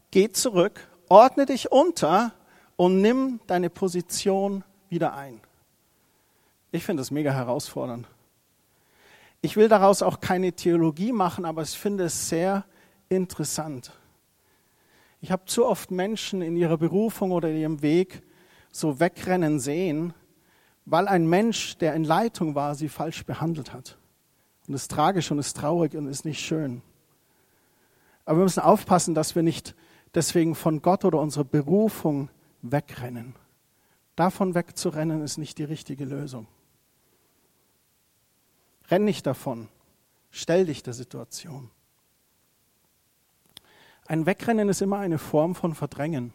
geh 0.10 0.32
zurück, 0.32 0.88
ordne 1.10 1.46
dich 1.46 1.72
unter 1.72 2.34
und 2.79 3.01
nimm 3.01 3.41
deine 3.45 3.69
Position 3.69 4.63
wieder 4.88 5.13
ein. 5.13 5.41
Ich 6.71 6.86
finde 6.86 7.01
das 7.01 7.12
mega 7.12 7.33
herausfordernd. 7.33 8.07
Ich 9.41 9.57
will 9.57 9.67
daraus 9.67 10.01
auch 10.01 10.21
keine 10.21 10.53
Theologie 10.53 11.12
machen, 11.12 11.43
aber 11.43 11.62
ich 11.62 11.77
finde 11.77 12.05
es 12.05 12.29
sehr 12.29 12.63
interessant. 13.09 13.91
Ich 15.19 15.29
habe 15.29 15.43
zu 15.43 15.65
oft 15.65 15.91
Menschen 15.91 16.41
in 16.41 16.55
ihrer 16.55 16.77
Berufung 16.77 17.33
oder 17.33 17.50
in 17.50 17.57
ihrem 17.57 17.81
Weg 17.81 18.21
so 18.71 19.01
wegrennen 19.01 19.59
sehen, 19.59 20.13
weil 20.86 21.09
ein 21.09 21.27
Mensch, 21.27 21.77
der 21.79 21.95
in 21.95 22.05
Leitung 22.05 22.55
war, 22.55 22.75
sie 22.75 22.88
falsch 22.88 23.25
behandelt 23.25 23.74
hat. 23.74 23.98
Und 24.69 24.74
es 24.74 24.83
ist 24.83 24.91
tragisch 24.91 25.29
und 25.31 25.39
es 25.39 25.48
ist 25.48 25.57
traurig 25.57 25.98
und 25.98 26.05
es 26.05 26.19
ist 26.19 26.25
nicht 26.25 26.39
schön. 26.39 26.81
Aber 28.24 28.38
wir 28.38 28.43
müssen 28.43 28.62
aufpassen, 28.62 29.15
dass 29.15 29.36
wir 29.36 29.43
nicht 29.43 29.75
deswegen 30.15 30.55
von 30.55 30.81
Gott 30.81 31.03
oder 31.03 31.19
unserer 31.19 31.43
Berufung 31.43 32.29
wegrennen. 32.62 33.36
Davon 34.16 34.56
wegzurennen 34.56 35.22
ist 35.22 35.38
nicht 35.38 35.58
die 35.58 35.63
richtige 35.63 36.06
Lösung. 36.06 36.48
Renn 38.89 39.06
nicht 39.06 39.25
davon. 39.25 39.70
Stell 40.32 40.66
dich 40.66 40.84
der 40.84 40.94
Situation. 40.94 41.72
Ein 44.08 44.25
Wegrennen 44.25 44.70
ist 44.70 44.82
immer 44.82 44.98
eine 44.98 45.20
Form 45.20 45.56
von 45.56 45.75
Verdrängen. 45.75 46.34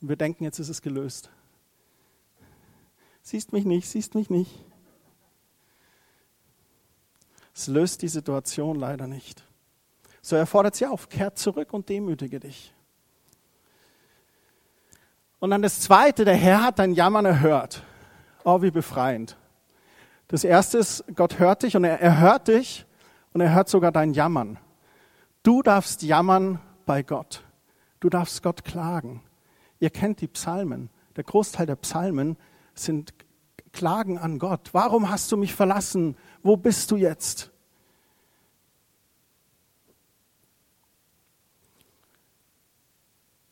Wir 0.00 0.16
denken, 0.16 0.44
jetzt 0.44 0.58
ist 0.58 0.68
es 0.68 0.82
gelöst. 0.82 1.30
Siehst 3.22 3.52
mich 3.52 3.64
nicht, 3.64 3.88
siehst 3.88 4.14
mich 4.14 4.30
nicht. 4.30 4.64
Es 7.54 7.66
löst 7.66 8.02
die 8.02 8.08
Situation 8.08 8.76
leider 8.78 9.06
nicht. 9.06 9.46
So 10.22 10.36
er 10.36 10.46
fordert 10.46 10.76
sie 10.76 10.86
auf, 10.86 11.08
kehrt 11.08 11.38
zurück 11.38 11.72
und 11.72 11.88
demütige 11.88 12.40
dich. 12.40 12.74
Und 15.40 15.50
dann 15.50 15.62
das 15.62 15.80
Zweite, 15.80 16.26
der 16.26 16.36
Herr 16.36 16.62
hat 16.62 16.78
dein 16.78 16.92
Jammern 16.92 17.24
erhört. 17.24 17.82
Oh, 18.44 18.60
wie 18.62 18.70
befreiend. 18.70 19.36
Das 20.28 20.44
Erste 20.44 20.78
ist, 20.78 21.02
Gott 21.14 21.38
hört 21.38 21.62
dich 21.62 21.76
und 21.76 21.84
er, 21.84 21.98
er 21.98 22.20
hört 22.20 22.48
dich 22.48 22.86
und 23.32 23.40
er 23.40 23.54
hört 23.54 23.68
sogar 23.68 23.90
dein 23.90 24.12
Jammern. 24.12 24.58
Du 25.42 25.62
darfst 25.62 26.02
jammern 26.02 26.60
bei 26.84 27.02
Gott. 27.02 27.42
Du 28.00 28.10
darfst 28.10 28.42
Gott 28.42 28.64
klagen. 28.64 29.22
Ihr 29.78 29.90
kennt 29.90 30.20
die 30.20 30.28
Psalmen. 30.28 30.90
Der 31.16 31.24
Großteil 31.24 31.66
der 31.66 31.76
Psalmen 31.76 32.36
sind 32.74 33.14
Klagen 33.72 34.18
an 34.18 34.38
Gott. 34.38 34.70
Warum 34.72 35.08
hast 35.10 35.32
du 35.32 35.38
mich 35.38 35.54
verlassen? 35.54 36.16
Wo 36.42 36.56
bist 36.56 36.90
du 36.90 36.96
jetzt? 36.96 37.49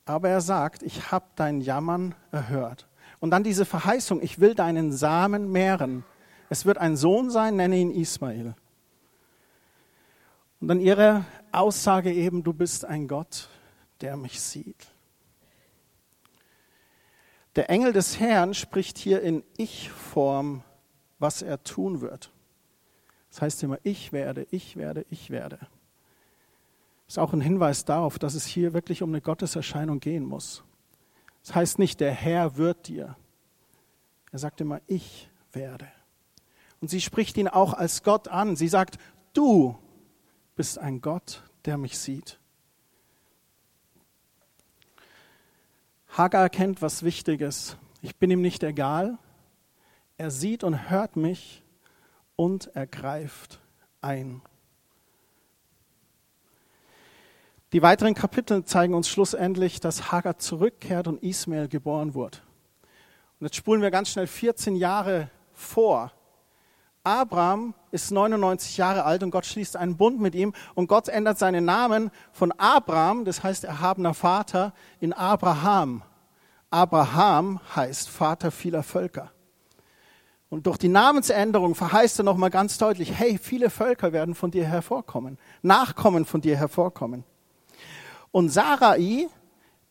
Aber 0.08 0.30
er 0.30 0.40
sagt, 0.40 0.82
ich 0.82 1.12
habe 1.12 1.26
dein 1.36 1.60
Jammern 1.60 2.14
erhört. 2.32 2.86
Und 3.20 3.30
dann 3.30 3.44
diese 3.44 3.66
Verheißung, 3.66 4.22
ich 4.22 4.40
will 4.40 4.54
deinen 4.54 4.90
Samen 4.90 5.52
mehren. 5.52 6.02
Es 6.48 6.64
wird 6.64 6.78
ein 6.78 6.96
Sohn 6.96 7.30
sein, 7.30 7.56
nenne 7.56 7.76
ihn 7.76 7.90
Ismael. 7.90 8.54
Und 10.62 10.68
dann 10.68 10.80
ihre 10.80 11.26
Aussage 11.52 12.10
eben, 12.10 12.42
du 12.42 12.54
bist 12.54 12.86
ein 12.86 13.06
Gott, 13.06 13.50
der 14.00 14.16
mich 14.16 14.40
sieht. 14.40 14.86
Der 17.54 17.68
Engel 17.68 17.92
des 17.92 18.18
Herrn 18.18 18.54
spricht 18.54 18.96
hier 18.96 19.20
in 19.20 19.44
Ich-Form, 19.58 20.62
was 21.18 21.42
er 21.42 21.62
tun 21.64 22.00
wird. 22.00 22.32
Das 23.28 23.42
heißt 23.42 23.62
immer, 23.62 23.78
ich 23.82 24.10
werde, 24.14 24.46
ich 24.50 24.78
werde, 24.78 25.04
ich 25.10 25.28
werde. 25.28 25.58
Ist 27.08 27.18
auch 27.18 27.32
ein 27.32 27.40
Hinweis 27.40 27.86
darauf, 27.86 28.18
dass 28.18 28.34
es 28.34 28.44
hier 28.44 28.74
wirklich 28.74 29.02
um 29.02 29.08
eine 29.10 29.22
Gotteserscheinung 29.22 29.98
gehen 29.98 30.24
muss. 30.24 30.62
Das 31.42 31.54
heißt 31.54 31.78
nicht, 31.78 32.00
der 32.00 32.12
Herr 32.12 32.56
wird 32.58 32.86
dir. 32.88 33.16
Er 34.30 34.38
sagt 34.38 34.60
immer, 34.60 34.82
ich 34.86 35.30
werde. 35.52 35.88
Und 36.80 36.88
sie 36.88 37.00
spricht 37.00 37.38
ihn 37.38 37.48
auch 37.48 37.72
als 37.72 38.02
Gott 38.02 38.28
an. 38.28 38.56
Sie 38.56 38.68
sagt, 38.68 38.98
du 39.32 39.76
bist 40.54 40.78
ein 40.78 41.00
Gott, 41.00 41.42
der 41.64 41.78
mich 41.78 41.98
sieht. 41.98 42.38
Hagar 46.08 46.42
erkennt 46.42 46.82
was 46.82 47.02
Wichtiges. 47.02 47.76
Ich 48.02 48.16
bin 48.16 48.30
ihm 48.30 48.42
nicht 48.42 48.62
egal. 48.62 49.18
Er 50.18 50.30
sieht 50.30 50.62
und 50.62 50.90
hört 50.90 51.16
mich 51.16 51.62
und 52.36 52.66
er 52.74 52.86
greift 52.86 53.60
ein. 54.00 54.42
Die 57.74 57.82
weiteren 57.82 58.14
Kapitel 58.14 58.64
zeigen 58.64 58.94
uns 58.94 59.10
schlussendlich, 59.10 59.78
dass 59.78 60.10
Hagar 60.10 60.38
zurückkehrt 60.38 61.06
und 61.06 61.22
Ismael 61.22 61.68
geboren 61.68 62.14
wurde. 62.14 62.38
Und 63.38 63.46
jetzt 63.46 63.56
spulen 63.56 63.82
wir 63.82 63.90
ganz 63.90 64.08
schnell 64.08 64.26
14 64.26 64.74
Jahre 64.74 65.30
vor. 65.52 66.10
Abraham 67.04 67.74
ist 67.90 68.10
99 68.10 68.78
Jahre 68.78 69.04
alt 69.04 69.22
und 69.22 69.30
Gott 69.30 69.44
schließt 69.44 69.76
einen 69.76 69.98
Bund 69.98 70.18
mit 70.18 70.34
ihm 70.34 70.54
und 70.74 70.88
Gott 70.88 71.08
ändert 71.08 71.38
seinen 71.38 71.66
Namen 71.66 72.10
von 72.32 72.52
Abraham, 72.52 73.26
das 73.26 73.42
heißt 73.42 73.64
erhabener 73.64 74.14
Vater, 74.14 74.72
in 74.98 75.12
Abraham. 75.12 76.02
Abraham 76.70 77.60
heißt 77.76 78.08
Vater 78.08 78.50
vieler 78.50 78.82
Völker. 78.82 79.30
Und 80.48 80.66
durch 80.66 80.78
die 80.78 80.88
Namensänderung 80.88 81.74
verheißt 81.74 82.20
er 82.20 82.24
nochmal 82.24 82.50
ganz 82.50 82.78
deutlich, 82.78 83.12
hey, 83.18 83.38
viele 83.38 83.68
Völker 83.68 84.14
werden 84.14 84.34
von 84.34 84.50
dir 84.50 84.64
hervorkommen, 84.64 85.38
Nachkommen 85.60 86.24
von 86.24 86.40
dir 86.40 86.56
hervorkommen. 86.56 87.24
Und 88.30 88.50
Sarai, 88.50 89.28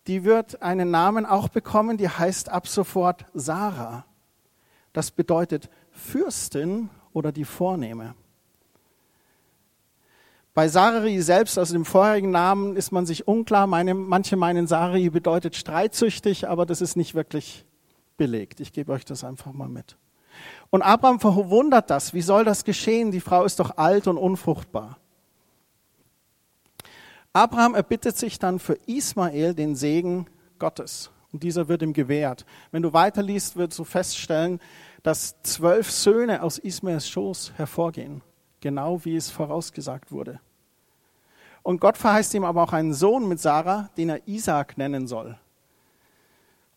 die 0.07 0.23
wird 0.23 0.61
einen 0.61 0.91
Namen 0.91 1.25
auch 1.25 1.49
bekommen, 1.49 1.97
die 1.97 2.09
heißt 2.09 2.49
ab 2.49 2.67
sofort 2.67 3.25
Sarah. 3.33 4.05
Das 4.93 5.11
bedeutet 5.11 5.69
Fürstin 5.91 6.89
oder 7.13 7.31
die 7.31 7.45
Vornehme. 7.45 8.15
Bei 10.53 10.69
Sarai 10.69 11.19
selbst, 11.19 11.59
also 11.59 11.73
dem 11.73 11.85
vorherigen 11.85 12.31
Namen, 12.31 12.75
ist 12.75 12.91
man 12.91 13.05
sich 13.05 13.27
unklar. 13.27 13.67
Meine, 13.67 13.93
manche 13.93 14.37
meinen, 14.37 14.65
Sarai 14.65 15.09
bedeutet 15.09 15.55
streitsüchtig, 15.55 16.47
aber 16.47 16.65
das 16.65 16.81
ist 16.81 16.95
nicht 16.95 17.13
wirklich 17.13 17.63
belegt. 18.17 18.59
Ich 18.59 18.73
gebe 18.73 18.91
euch 18.91 19.05
das 19.05 19.23
einfach 19.23 19.53
mal 19.53 19.69
mit. 19.69 19.97
Und 20.69 20.81
Abraham 20.81 21.19
verwundert 21.19 21.89
das. 21.89 22.13
Wie 22.13 22.21
soll 22.21 22.43
das 22.43 22.63
geschehen? 22.63 23.11
Die 23.11 23.19
Frau 23.19 23.43
ist 23.43 23.59
doch 23.59 23.77
alt 23.77 24.07
und 24.07 24.17
unfruchtbar. 24.17 24.97
Abraham 27.37 27.75
erbittet 27.75 28.17
sich 28.17 28.39
dann 28.39 28.57
für 28.57 28.79
Ismael 28.87 29.53
den 29.53 29.75
Segen 29.75 30.25
Gottes. 30.57 31.11
Und 31.31 31.43
dieser 31.43 31.67
wird 31.67 31.83
ihm 31.83 31.93
gewährt. 31.93 32.47
Wenn 32.71 32.81
du 32.81 32.93
weiterliest, 32.93 33.57
wirst 33.57 33.77
du 33.77 33.83
feststellen, 33.83 34.59
dass 35.03 35.39
zwölf 35.43 35.91
Söhne 35.91 36.41
aus 36.41 36.57
Ismaels 36.57 37.07
Schoß 37.07 37.53
hervorgehen, 37.55 38.23
genau 38.59 39.05
wie 39.05 39.15
es 39.15 39.29
vorausgesagt 39.29 40.11
wurde. 40.11 40.39
Und 41.61 41.79
Gott 41.79 41.97
verheißt 41.97 42.33
ihm 42.33 42.43
aber 42.43 42.63
auch 42.63 42.73
einen 42.73 42.95
Sohn 42.95 43.29
mit 43.29 43.39
Sarah, 43.39 43.91
den 43.97 44.09
er 44.09 44.27
Isaak 44.27 44.75
nennen 44.79 45.05
soll. 45.05 45.37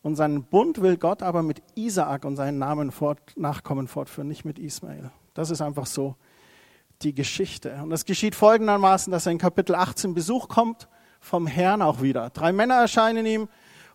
Und 0.03 0.15
seinen 0.15 0.43
Bund 0.43 0.79
will 0.79 0.97
Gott 0.97 1.23
aber 1.23 1.41
mit 1.41 1.63
Isaak 1.73 2.23
und 2.23 2.35
seinen 2.35 2.59
Namen 2.59 2.91
fort, 2.91 3.19
Nachkommen 3.35 3.87
fortführen, 3.87 4.27
nicht 4.27 4.45
mit 4.45 4.59
Ismael. 4.59 5.09
Das 5.33 5.49
ist 5.49 5.61
einfach 5.61 5.87
so 5.87 6.17
die 7.03 7.13
Geschichte. 7.13 7.79
Und 7.81 7.91
es 7.91 8.05
geschieht 8.05 8.35
folgendermaßen, 8.35 9.11
dass 9.11 9.25
er 9.25 9.31
in 9.31 9.37
Kapitel 9.37 9.75
18 9.75 10.13
Besuch 10.13 10.47
kommt 10.47 10.87
vom 11.19 11.47
Herrn 11.47 11.81
auch 11.81 12.01
wieder. 12.01 12.29
Drei 12.31 12.51
Männer 12.51 12.75
erscheinen 12.75 13.25
ihm 13.25 13.47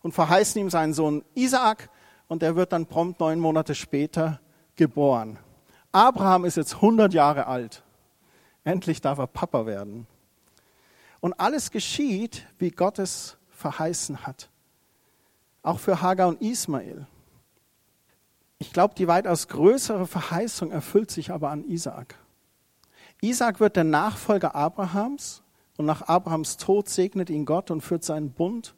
und 0.03 0.13
verheißen 0.13 0.61
ihm 0.61 0.71
seinen 0.71 0.95
Sohn 0.95 1.25
Isaak 1.35 1.91
und 2.29 2.43
er 2.43 2.57
wird 2.57 2.73
dann 2.73 2.87
prompt 2.87 3.21
neun 3.21 3.41
Monate 3.41 3.75
später 3.75 4.41
geboren. 4.77 5.39
Abraham 5.93 6.45
ist 6.45 6.57
jetzt 6.57 6.77
100 6.77 7.13
Jahre 7.13 7.47
alt. 7.47 7.83
Endlich 8.65 9.01
darf 9.01 9.19
er 9.19 9.27
Papa 9.27 9.67
werden. 9.67 10.07
Und 11.21 11.35
alles 11.41 11.71
geschieht, 11.71 12.47
wie 12.59 12.71
Gott 12.71 12.99
es 12.99 13.39
verheißen 13.49 14.27
hat. 14.27 14.51
Auch 15.63 15.79
für 15.79 16.03
Hagar 16.03 16.29
und 16.29 16.41
Ismael. 16.41 17.07
Ich 18.59 18.73
glaube, 18.73 18.95
die 18.95 19.09
weitaus 19.09 19.49
größere 19.49 20.07
Verheißung 20.07 20.71
erfüllt 20.71 21.11
sich 21.11 21.31
aber 21.31 21.51
an 21.51 21.65
Isaak. 21.65 22.17
Isaak 23.27 23.59
wird 23.59 23.75
der 23.75 23.85
Nachfolger 23.85 24.55
Abrahams 24.55 25.43
und 25.77 25.87
nach 25.87 26.03
Abrahams 26.03 26.59
Tod 26.59 26.89
segnet 26.89 27.29
ihn 27.29 27.45
Gott 27.45 27.73
und 27.73 27.81
führt 27.81 28.05
seinen 28.05 28.31
Bund 28.31 28.75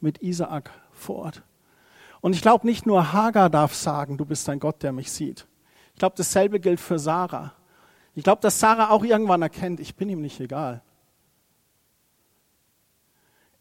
mit 0.00 0.22
Isaak 0.22 0.70
fort. 0.90 1.42
Und 2.20 2.34
ich 2.34 2.42
glaube, 2.42 2.66
nicht 2.66 2.84
nur 2.84 3.12
Hagar 3.12 3.48
darf 3.48 3.74
sagen, 3.74 4.18
du 4.18 4.24
bist 4.24 4.48
ein 4.48 4.58
Gott, 4.58 4.82
der 4.82 4.90
mich 4.90 5.12
sieht. 5.12 5.46
Ich 5.92 6.00
glaube, 6.00 6.16
dasselbe 6.16 6.58
gilt 6.58 6.80
für 6.80 6.98
Sarah. 6.98 7.52
Ich 8.14 8.24
glaube, 8.24 8.42
dass 8.42 8.58
Sarah 8.58 8.90
auch 8.90 9.04
irgendwann 9.04 9.42
erkennt, 9.42 9.78
ich 9.78 9.94
bin 9.94 10.08
ihm 10.08 10.20
nicht 10.20 10.40
egal. 10.40 10.82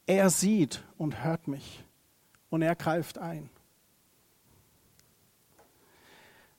Er 0.08 0.32
sieht 0.32 0.84
und 0.98 1.24
hört 1.24 1.48
mich 1.48 1.84
und 2.50 2.64
er 2.64 2.76
greift 2.76 3.20
ein. 3.20 3.50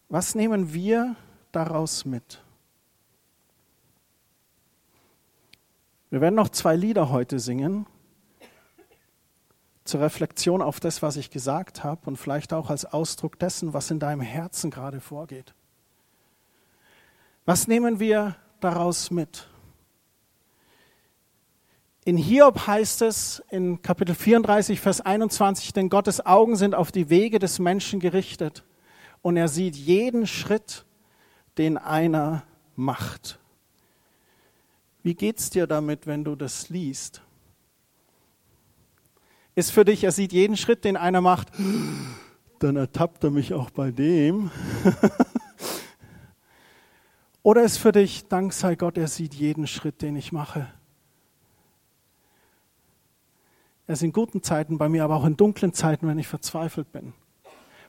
Was 0.09 0.35
nehmen 0.35 0.73
wir 0.73 1.17
daraus 1.51 2.05
mit? 2.05 2.42
Wir 6.13 6.21
werden 6.21 6.35
noch 6.35 6.51
zwei 6.51 6.77
Lieder 6.77 7.09
heute 7.09 7.41
singen 7.41 7.87
zur 9.83 10.03
Reflexion 10.03 10.61
auf 10.61 10.79
das, 10.79 11.01
was 11.01 11.17
ich 11.17 11.31
gesagt 11.31 11.85
habe 11.85 12.03
und 12.05 12.19
vielleicht 12.19 12.53
auch 12.53 12.69
als 12.69 12.85
Ausdruck 12.85 13.39
dessen, 13.39 13.73
was 13.73 13.91
in 13.91 13.99
deinem 13.99 14.21
Herzen 14.21 14.71
gerade 14.71 15.01
vorgeht. 15.01 15.55
Was 17.47 17.67
nehmen 17.67 17.99
wir 17.99 18.37
daraus 18.61 19.11
mit? 19.11 19.49
In 22.05 22.19
Hiob 22.19 22.67
heißt 22.67 23.01
es 23.01 23.43
in 23.49 23.81
Kapitel 23.81 24.15
34, 24.15 24.81
Vers 24.81 25.01
21, 25.01 25.73
denn 25.73 25.89
Gottes 25.89 26.27
Augen 26.27 26.57
sind 26.57 26.75
auf 26.75 26.93
die 26.93 27.09
Wege 27.09 27.39
des 27.39 27.59
Menschen 27.59 28.01
gerichtet 28.01 28.65
und 29.23 29.39
er 29.39 29.49
sieht 29.49 29.77
jeden 29.77 30.27
Schritt, 30.27 30.85
den 31.57 31.79
einer 31.79 32.43
macht. 32.77 33.39
Wie 35.03 35.15
geht's 35.15 35.51
dir 35.51 35.67
damit, 35.67 36.07
wenn 36.07 36.25
du 36.25 36.37
das 36.37 36.69
liest? 36.69 37.23
Ist 39.55 39.73
für 39.73 39.85
dich, 39.85 40.05
er 40.05 40.13
sieht 40.13 40.33
jeden 40.33 40.57
Schritt, 40.57 40.85
den 40.85 40.97
einer 40.97 41.21
macht, 41.21 41.49
dann 42.61 42.77
ertappt 42.77 43.25
er 43.25 43.31
mich 43.31 43.53
auch 43.53 43.71
bei 43.71 43.91
dem. 43.91 44.51
Oder 47.43 47.65
ist 47.65 47.79
für 47.79 47.91
dich, 47.93 48.29
Dank 48.29 48.53
sei 48.53 48.77
Gott, 48.77 48.97
er 48.97 49.09
sieht 49.09 49.35
jeden 49.35 49.67
Schritt, 49.67 50.01
den 50.01 50.15
ich 50.15 50.31
mache. 50.31 50.73
Er 53.89 53.95
ist 53.95 54.03
in 54.03 54.13
guten 54.13 54.43
Zeiten 54.43 54.79
bei 54.79 54.89
mir, 54.89 55.03
aber 55.03 55.17
auch 55.17 55.25
in 55.25 55.37
dunklen 55.37 55.73
Zeiten, 55.73 56.07
wenn 56.07 56.19
ich 56.19 56.29
verzweifelt 56.29 56.93
bin. 56.93 57.13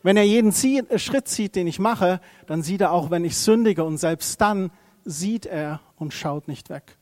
Wenn 0.01 0.17
er 0.17 0.24
jeden 0.24 0.51
äh, 0.51 1.00
Schritt 1.00 1.27
sieht, 1.29 1.55
den 1.55 1.67
ich 1.67 1.79
mache, 1.79 2.20
dann 2.48 2.63
sieht 2.63 2.82
er 2.82 2.91
auch, 2.91 3.12
wenn 3.12 3.24
ich 3.24 3.38
sündige 3.38 3.84
und 3.84 3.98
selbst 4.00 4.41
dann 4.41 4.72
sieht 5.05 5.46
er 5.46 5.79
und 5.96 6.13
schaut 6.13 6.48
nicht 6.48 6.70
weg. 6.70 6.98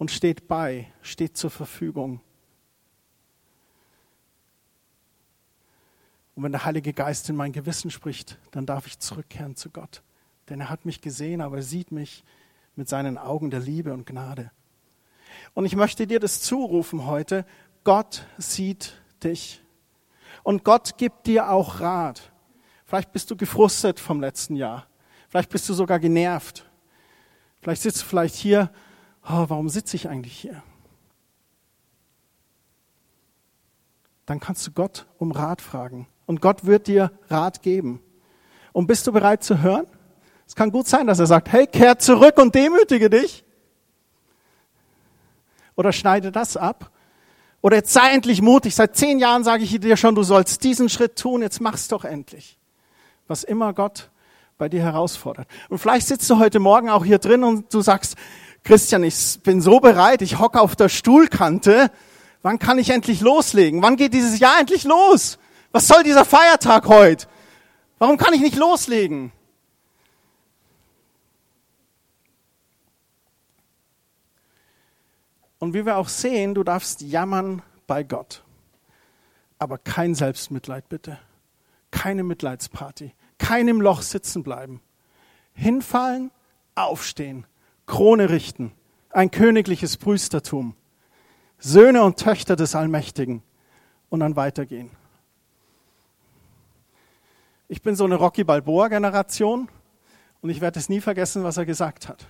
Und 0.00 0.10
steht 0.10 0.48
bei, 0.48 0.90
steht 1.02 1.36
zur 1.36 1.50
Verfügung. 1.50 2.22
Und 6.34 6.42
wenn 6.42 6.52
der 6.52 6.64
Heilige 6.64 6.94
Geist 6.94 7.28
in 7.28 7.36
mein 7.36 7.52
Gewissen 7.52 7.90
spricht, 7.90 8.38
dann 8.50 8.64
darf 8.64 8.86
ich 8.86 8.98
zurückkehren 8.98 9.56
zu 9.56 9.68
Gott. 9.68 10.00
Denn 10.48 10.58
er 10.58 10.70
hat 10.70 10.86
mich 10.86 11.02
gesehen, 11.02 11.42
aber 11.42 11.56
er 11.56 11.62
sieht 11.62 11.92
mich 11.92 12.24
mit 12.76 12.88
seinen 12.88 13.18
Augen 13.18 13.50
der 13.50 13.60
Liebe 13.60 13.92
und 13.92 14.06
Gnade. 14.06 14.50
Und 15.52 15.66
ich 15.66 15.76
möchte 15.76 16.06
dir 16.06 16.18
das 16.18 16.40
zurufen 16.40 17.04
heute. 17.04 17.44
Gott 17.84 18.24
sieht 18.38 18.94
dich. 19.22 19.62
Und 20.42 20.64
Gott 20.64 20.96
gibt 20.96 21.26
dir 21.26 21.50
auch 21.50 21.80
Rat. 21.80 22.32
Vielleicht 22.86 23.12
bist 23.12 23.30
du 23.30 23.36
gefrustet 23.36 24.00
vom 24.00 24.22
letzten 24.22 24.56
Jahr. 24.56 24.86
Vielleicht 25.28 25.50
bist 25.50 25.68
du 25.68 25.74
sogar 25.74 25.98
genervt. 25.98 26.64
Vielleicht 27.60 27.82
sitzt 27.82 28.00
du 28.00 28.06
vielleicht 28.06 28.34
hier, 28.34 28.70
oh, 29.24 29.44
warum 29.48 29.68
sitze 29.68 29.96
ich 29.96 30.08
eigentlich 30.08 30.36
hier? 30.36 30.62
Dann 34.26 34.40
kannst 34.40 34.66
du 34.66 34.70
Gott 34.70 35.06
um 35.18 35.32
Rat 35.32 35.60
fragen. 35.60 36.06
Und 36.26 36.40
Gott 36.40 36.64
wird 36.64 36.86
dir 36.86 37.10
Rat 37.28 37.62
geben. 37.62 38.00
Und 38.72 38.86
bist 38.86 39.06
du 39.06 39.12
bereit 39.12 39.42
zu 39.42 39.60
hören? 39.60 39.86
Es 40.46 40.54
kann 40.54 40.70
gut 40.70 40.86
sein, 40.86 41.06
dass 41.06 41.18
er 41.18 41.26
sagt, 41.26 41.50
hey, 41.50 41.66
kehr 41.66 41.98
zurück 41.98 42.38
und 42.38 42.54
demütige 42.54 43.10
dich. 43.10 43.44
Oder 45.76 45.92
schneide 45.92 46.30
das 46.30 46.56
ab 46.56 46.90
oder 47.62 47.76
jetzt 47.76 47.92
sei 47.92 48.12
endlich 48.12 48.40
mutig. 48.40 48.74
Seit 48.74 48.96
zehn 48.96 49.18
Jahren 49.18 49.44
sage 49.44 49.64
ich 49.64 49.78
dir 49.80 49.96
schon, 49.96 50.14
du 50.14 50.22
sollst 50.22 50.64
diesen 50.64 50.88
Schritt 50.88 51.16
tun. 51.16 51.42
Jetzt 51.42 51.60
mach's 51.60 51.88
doch 51.88 52.04
endlich. 52.04 52.58
Was 53.26 53.44
immer 53.44 53.72
Gott 53.74 54.10
bei 54.56 54.68
dir 54.68 54.82
herausfordert. 54.82 55.46
Und 55.68 55.78
vielleicht 55.78 56.06
sitzt 56.06 56.28
du 56.28 56.38
heute 56.38 56.58
Morgen 56.58 56.90
auch 56.90 57.04
hier 57.04 57.18
drin 57.18 57.44
und 57.44 57.72
du 57.72 57.80
sagst, 57.80 58.16
Christian, 58.62 59.02
ich 59.04 59.40
bin 59.42 59.60
so 59.60 59.80
bereit, 59.80 60.22
ich 60.22 60.38
hocke 60.38 60.60
auf 60.60 60.76
der 60.76 60.88
Stuhlkante. 60.88 61.90
Wann 62.42 62.58
kann 62.58 62.78
ich 62.78 62.90
endlich 62.90 63.20
loslegen? 63.20 63.82
Wann 63.82 63.96
geht 63.96 64.14
dieses 64.14 64.38
Jahr 64.38 64.60
endlich 64.60 64.84
los? 64.84 65.38
Was 65.72 65.88
soll 65.88 66.02
dieser 66.02 66.24
Feiertag 66.24 66.86
heute? 66.86 67.26
Warum 67.98 68.16
kann 68.16 68.34
ich 68.34 68.40
nicht 68.40 68.56
loslegen? 68.56 69.32
Und 75.58 75.74
wie 75.74 75.84
wir 75.84 75.98
auch 75.98 76.08
sehen, 76.08 76.54
du 76.54 76.64
darfst 76.64 77.02
jammern 77.02 77.62
bei 77.86 78.02
Gott. 78.02 78.42
Aber 79.58 79.76
kein 79.76 80.14
Selbstmitleid 80.14 80.88
bitte. 80.88 81.18
Keine 81.90 82.22
Mitleidsparty. 82.22 83.14
Kein 83.36 83.68
im 83.68 83.80
Loch 83.82 84.00
sitzen 84.00 84.42
bleiben. 84.42 84.80
Hinfallen, 85.52 86.30
aufstehen, 86.74 87.46
Krone 87.90 88.30
richten. 88.30 88.70
Ein 89.10 89.32
königliches 89.32 89.96
Priestertum. 89.96 90.76
Söhne 91.58 92.04
und 92.04 92.20
Töchter 92.20 92.54
des 92.54 92.76
Allmächtigen. 92.76 93.42
Und 94.10 94.20
dann 94.20 94.36
weitergehen. 94.36 94.92
Ich 97.66 97.82
bin 97.82 97.96
so 97.96 98.04
eine 98.04 98.14
Rocky 98.14 98.44
Balboa-Generation 98.44 99.68
und 100.40 100.50
ich 100.50 100.60
werde 100.60 100.78
es 100.78 100.88
nie 100.88 101.00
vergessen, 101.00 101.42
was 101.42 101.56
er 101.56 101.66
gesagt 101.66 102.08
hat. 102.08 102.26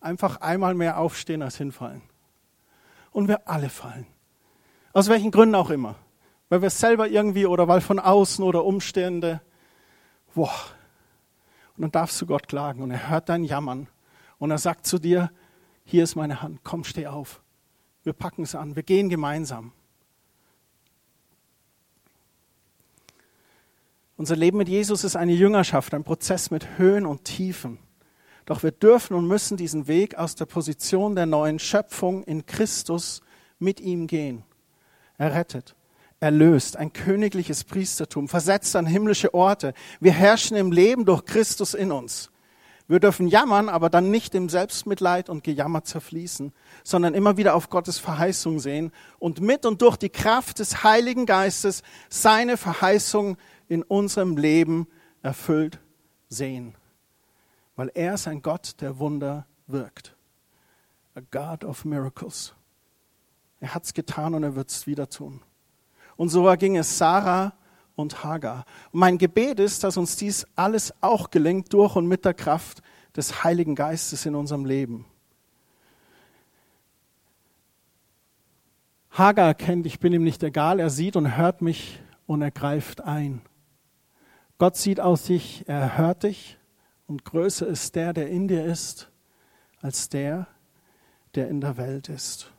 Einfach 0.00 0.40
einmal 0.40 0.74
mehr 0.74 0.98
aufstehen 0.98 1.42
als 1.42 1.56
hinfallen 1.56 2.02
und 3.12 3.28
wir 3.28 3.48
alle 3.48 3.68
fallen. 3.68 4.06
Aus 4.92 5.08
welchen 5.08 5.30
Gründen 5.30 5.54
auch 5.54 5.70
immer. 5.70 5.94
Weil 6.48 6.62
wir 6.62 6.70
selber 6.70 7.08
irgendwie 7.08 7.46
oder 7.46 7.68
weil 7.68 7.80
von 7.80 8.00
außen 8.00 8.44
oder 8.44 8.64
Umstände. 8.64 9.40
Boah. 10.34 10.50
Und 11.76 11.82
dann 11.82 11.92
darfst 11.92 12.20
du 12.20 12.26
Gott 12.26 12.48
klagen 12.48 12.82
und 12.82 12.90
er 12.90 13.08
hört 13.08 13.28
dein 13.28 13.44
Jammern 13.44 13.88
und 14.40 14.50
er 14.50 14.58
sagt 14.58 14.86
zu 14.86 14.98
dir, 14.98 15.30
hier 15.84 16.02
ist 16.02 16.16
meine 16.16 16.42
Hand, 16.42 16.60
komm, 16.64 16.82
steh 16.82 17.06
auf. 17.06 17.42
Wir 18.02 18.14
packen 18.14 18.42
es 18.42 18.56
an, 18.56 18.74
wir 18.74 18.82
gehen 18.82 19.08
gemeinsam. 19.08 19.72
Unser 24.16 24.36
Leben 24.36 24.58
mit 24.58 24.68
Jesus 24.68 25.04
ist 25.04 25.14
eine 25.14 25.32
Jüngerschaft, 25.32 25.94
ein 25.94 26.04
Prozess 26.04 26.50
mit 26.50 26.78
Höhen 26.78 27.06
und 27.06 27.24
Tiefen. 27.24 27.78
Doch 28.46 28.62
wir 28.62 28.72
dürfen 28.72 29.14
und 29.14 29.28
müssen 29.28 29.56
diesen 29.56 29.86
Weg 29.86 30.16
aus 30.16 30.34
der 30.34 30.46
Position 30.46 31.14
der 31.14 31.26
neuen 31.26 31.58
Schöpfung 31.58 32.24
in 32.24 32.46
Christus 32.46 33.20
mit 33.58 33.78
ihm 33.78 34.06
gehen. 34.06 34.42
Er 35.18 35.34
rettet, 35.34 35.76
erlöst, 36.18 36.76
ein 36.76 36.92
königliches 36.92 37.64
Priestertum, 37.64 38.26
versetzt 38.26 38.74
an 38.74 38.86
himmlische 38.86 39.34
Orte. 39.34 39.74
Wir 40.00 40.12
herrschen 40.12 40.56
im 40.56 40.72
Leben 40.72 41.04
durch 41.04 41.24
Christus 41.26 41.74
in 41.74 41.92
uns. 41.92 42.30
Wir 42.90 43.00
dürfen 43.00 43.28
jammern, 43.28 43.68
aber 43.68 43.88
dann 43.88 44.10
nicht 44.10 44.34
im 44.34 44.48
Selbstmitleid 44.48 45.30
und 45.30 45.44
Gejammer 45.44 45.84
zerfließen, 45.84 46.52
sondern 46.84 47.14
immer 47.14 47.36
wieder 47.36 47.54
auf 47.54 47.70
Gottes 47.70 47.98
Verheißung 47.98 48.58
sehen 48.58 48.92
und 49.18 49.40
mit 49.40 49.64
und 49.64 49.80
durch 49.80 49.96
die 49.96 50.10
Kraft 50.10 50.58
des 50.58 50.84
Heiligen 50.84 51.24
Geistes 51.24 51.82
seine 52.08 52.56
Verheißung 52.56 53.38
in 53.68 53.82
unserem 53.82 54.36
Leben 54.36 54.88
erfüllt 55.22 55.78
sehen 56.28 56.74
weil 57.80 57.90
er 57.94 58.12
ist 58.12 58.28
ein 58.28 58.42
Gott, 58.42 58.74
der 58.82 58.98
Wunder 58.98 59.46
wirkt. 59.66 60.14
A 61.14 61.20
God 61.30 61.64
of 61.64 61.86
Miracles. 61.86 62.52
Er 63.58 63.74
hat 63.74 63.84
es 63.84 63.94
getan 63.94 64.34
und 64.34 64.42
er 64.42 64.54
wird 64.54 64.68
es 64.68 64.86
wieder 64.86 65.08
tun. 65.08 65.40
Und 66.18 66.28
so 66.28 66.44
ging 66.58 66.76
es 66.76 66.98
Sarah 66.98 67.54
und 68.00 68.24
Hagar. 68.24 68.64
Und 68.92 69.00
mein 69.00 69.18
Gebet 69.18 69.60
ist, 69.60 69.84
dass 69.84 69.96
uns 69.96 70.16
dies 70.16 70.46
alles 70.56 70.92
auch 71.00 71.30
gelingt 71.30 71.72
durch 71.72 71.96
und 71.96 72.06
mit 72.06 72.24
der 72.24 72.34
Kraft 72.34 72.82
des 73.16 73.44
Heiligen 73.44 73.74
Geistes 73.74 74.26
in 74.26 74.34
unserem 74.34 74.64
Leben. 74.64 75.04
Hagar 79.10 79.46
erkennt, 79.48 79.86
ich 79.86 80.00
bin 80.00 80.12
ihm 80.12 80.24
nicht 80.24 80.42
egal, 80.42 80.80
er 80.80 80.90
sieht 80.90 81.16
und 81.16 81.36
hört 81.36 81.62
mich 81.62 82.00
und 82.26 82.42
er 82.42 82.50
greift 82.50 83.00
ein. 83.00 83.42
Gott 84.58 84.76
sieht 84.76 85.00
aus 85.00 85.24
sich, 85.24 85.64
er 85.68 85.98
hört 85.98 86.22
dich 86.22 86.58
und 87.06 87.24
größer 87.24 87.66
ist 87.66 87.96
der, 87.96 88.12
der 88.12 88.28
in 88.28 88.46
dir 88.46 88.64
ist, 88.64 89.10
als 89.80 90.08
der, 90.08 90.46
der 91.34 91.48
in 91.48 91.60
der 91.60 91.76
Welt 91.76 92.08
ist. 92.08 92.52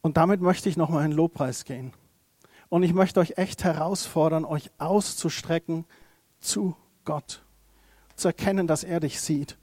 Und 0.00 0.16
damit 0.16 0.40
möchte 0.40 0.68
ich 0.68 0.76
nochmal 0.76 1.04
in 1.04 1.12
Lobpreis 1.12 1.64
gehen. 1.64 1.92
Und 2.74 2.82
ich 2.82 2.92
möchte 2.92 3.20
euch 3.20 3.34
echt 3.38 3.62
herausfordern, 3.62 4.44
euch 4.44 4.68
auszustrecken 4.78 5.84
zu 6.40 6.74
Gott. 7.04 7.44
Zu 8.16 8.26
erkennen, 8.26 8.66
dass 8.66 8.82
er 8.82 8.98
dich 8.98 9.20
sieht. 9.20 9.56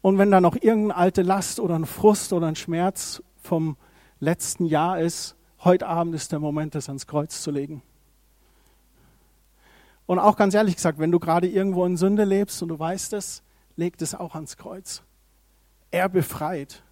Und 0.00 0.18
wenn 0.18 0.32
da 0.32 0.40
noch 0.40 0.56
irgendeine 0.56 0.96
alte 0.96 1.22
Last 1.22 1.60
oder 1.60 1.76
ein 1.76 1.86
Frust 1.86 2.32
oder 2.32 2.48
ein 2.48 2.56
Schmerz 2.56 3.22
vom 3.40 3.76
letzten 4.18 4.66
Jahr 4.66 4.98
ist, 4.98 5.36
heute 5.60 5.86
Abend 5.86 6.16
ist 6.16 6.32
der 6.32 6.40
Moment, 6.40 6.74
das 6.74 6.88
ans 6.88 7.06
Kreuz 7.06 7.40
zu 7.40 7.52
legen. 7.52 7.82
Und 10.06 10.18
auch 10.18 10.36
ganz 10.36 10.54
ehrlich 10.54 10.74
gesagt, 10.74 10.98
wenn 10.98 11.12
du 11.12 11.20
gerade 11.20 11.46
irgendwo 11.46 11.84
in 11.84 11.96
Sünde 11.96 12.24
lebst 12.24 12.60
und 12.64 12.68
du 12.68 12.80
weißt 12.80 13.12
es, 13.12 13.44
leg 13.76 13.94
es 14.02 14.16
auch 14.16 14.34
ans 14.34 14.56
Kreuz. 14.56 15.04
Er 15.92 16.08
befreit. 16.08 16.82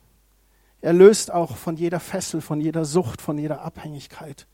Er 0.82 0.92
löst 0.92 1.30
auch 1.30 1.56
von 1.56 1.76
jeder 1.76 2.00
Fessel, 2.00 2.40
von 2.40 2.60
jeder 2.60 2.84
Sucht, 2.84 3.20
von 3.20 3.36
jeder 3.36 3.62
Abhängigkeit. 3.62 4.46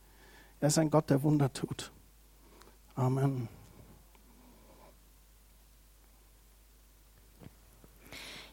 Er 0.59 0.67
ist 0.67 0.77
ein 0.77 0.89
Gott, 0.89 1.09
der 1.09 1.23
Wunder 1.23 1.53
tut. 1.53 1.91
Amen. 2.95 3.47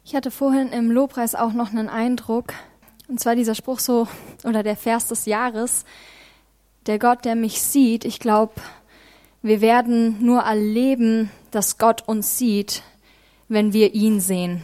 Ich 0.05 0.15
hatte 0.15 0.31
vorhin 0.31 0.69
im 0.69 0.91
Lobpreis 0.91 1.35
auch 1.35 1.55
noch 1.55 1.71
einen 1.71 1.89
Eindruck, 1.89 2.53
und 3.09 3.21
zwar 3.21 3.35
dieser 3.35 3.55
Spruch 3.55 3.79
so, 3.79 4.07
oder 4.45 4.63
der 4.63 4.77
Vers 4.77 5.09
des 5.09 5.25
Jahres, 5.25 5.87
der 6.87 6.99
Gott, 6.99 7.25
der 7.25 7.35
mich 7.35 7.63
sieht, 7.63 8.05
ich 8.05 8.21
glaube, 8.21 8.53
wir 9.41 9.63
werden 9.63 10.25
nur 10.25 10.43
erleben, 10.43 11.31
dass 11.51 11.79
Gott 11.79 12.07
uns 12.07 12.37
sieht, 12.37 12.83
wenn 13.49 13.73
wir 13.73 13.95
ihn 13.95 14.21
sehen. 14.21 14.63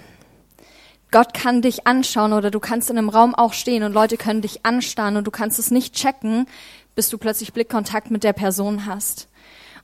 Gott 1.11 1.35
kann 1.35 1.63
dich 1.63 1.87
anschauen 1.87 2.33
oder 2.33 2.51
du 2.51 2.61
kannst 2.61 2.91
in 2.91 2.99
einem 2.99 3.09
Raum 3.09 3.35
auch 3.35 3.53
stehen 3.53 3.83
und 3.83 3.93
Leute 3.93 4.17
können 4.17 4.43
dich 4.43 4.65
anstarren 4.65 5.17
und 5.17 5.27
du 5.27 5.31
kannst 5.31 5.59
es 5.59 5.71
nicht 5.71 5.95
checken, 5.95 6.47
bis 6.95 7.09
du 7.09 7.19
plötzlich 7.19 7.53
Blickkontakt 7.53 8.11
mit 8.11 8.25
der 8.25 8.33
Person 8.33 8.87
hast. 8.87 9.29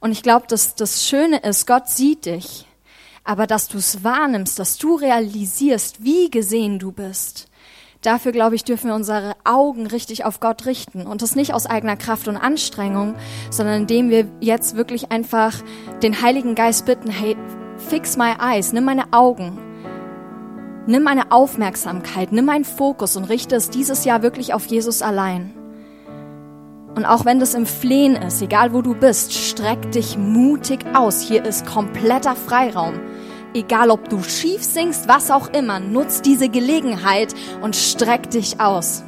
Und 0.00 0.12
ich 0.12 0.22
glaube, 0.22 0.46
dass 0.48 0.74
das 0.74 1.06
Schöne 1.06 1.38
ist, 1.38 1.66
Gott 1.66 1.88
sieht 1.88 2.26
dich, 2.26 2.66
aber 3.24 3.46
dass 3.46 3.68
du 3.68 3.78
es 3.78 4.04
wahrnimmst, 4.04 4.58
dass 4.58 4.78
du 4.78 4.94
realisierst, 4.94 6.04
wie 6.04 6.30
gesehen 6.30 6.78
du 6.78 6.92
bist. 6.92 7.48
Dafür, 8.02 8.30
glaube 8.30 8.54
ich, 8.54 8.62
dürfen 8.62 8.88
wir 8.88 8.94
unsere 8.94 9.34
Augen 9.42 9.86
richtig 9.86 10.24
auf 10.24 10.38
Gott 10.38 10.66
richten 10.66 11.06
und 11.06 11.22
das 11.22 11.34
nicht 11.34 11.54
aus 11.54 11.66
eigener 11.66 11.96
Kraft 11.96 12.28
und 12.28 12.36
Anstrengung, 12.36 13.16
sondern 13.50 13.80
indem 13.80 14.10
wir 14.10 14.28
jetzt 14.40 14.76
wirklich 14.76 15.10
einfach 15.10 15.54
den 16.02 16.22
Heiligen 16.22 16.54
Geist 16.54 16.86
bitten, 16.86 17.10
hey, 17.10 17.36
fix 17.78 18.16
my 18.16 18.34
eyes, 18.38 18.72
nimm 18.72 18.84
meine 18.84 19.12
Augen, 19.12 19.58
nimm 20.86 21.02
meine 21.02 21.32
Aufmerksamkeit, 21.32 22.32
nimm 22.32 22.46
meinen 22.46 22.64
Fokus 22.64 23.16
und 23.16 23.24
richte 23.24 23.56
es 23.56 23.70
dieses 23.70 24.04
Jahr 24.04 24.22
wirklich 24.22 24.54
auf 24.54 24.66
Jesus 24.66 25.02
allein. 25.02 25.52
Und 26.94 27.04
auch 27.04 27.26
wenn 27.26 27.40
das 27.40 27.54
im 27.54 27.66
Flehen 27.66 28.16
ist, 28.16 28.40
egal 28.40 28.72
wo 28.72 28.80
du 28.80 28.94
bist, 28.94 29.34
streck 29.34 29.92
dich 29.92 30.16
mutig 30.16 30.80
aus. 30.94 31.20
Hier 31.20 31.44
ist 31.44 31.66
kompletter 31.66 32.34
Freiraum. 32.34 32.94
Egal 33.52 33.90
ob 33.90 34.08
du 34.08 34.22
schief 34.22 34.64
singst, 34.64 35.06
was 35.06 35.30
auch 35.30 35.48
immer, 35.48 35.78
nutz 35.78 36.22
diese 36.22 36.48
Gelegenheit 36.48 37.34
und 37.60 37.76
streck 37.76 38.30
dich 38.30 38.60
aus. 38.60 39.04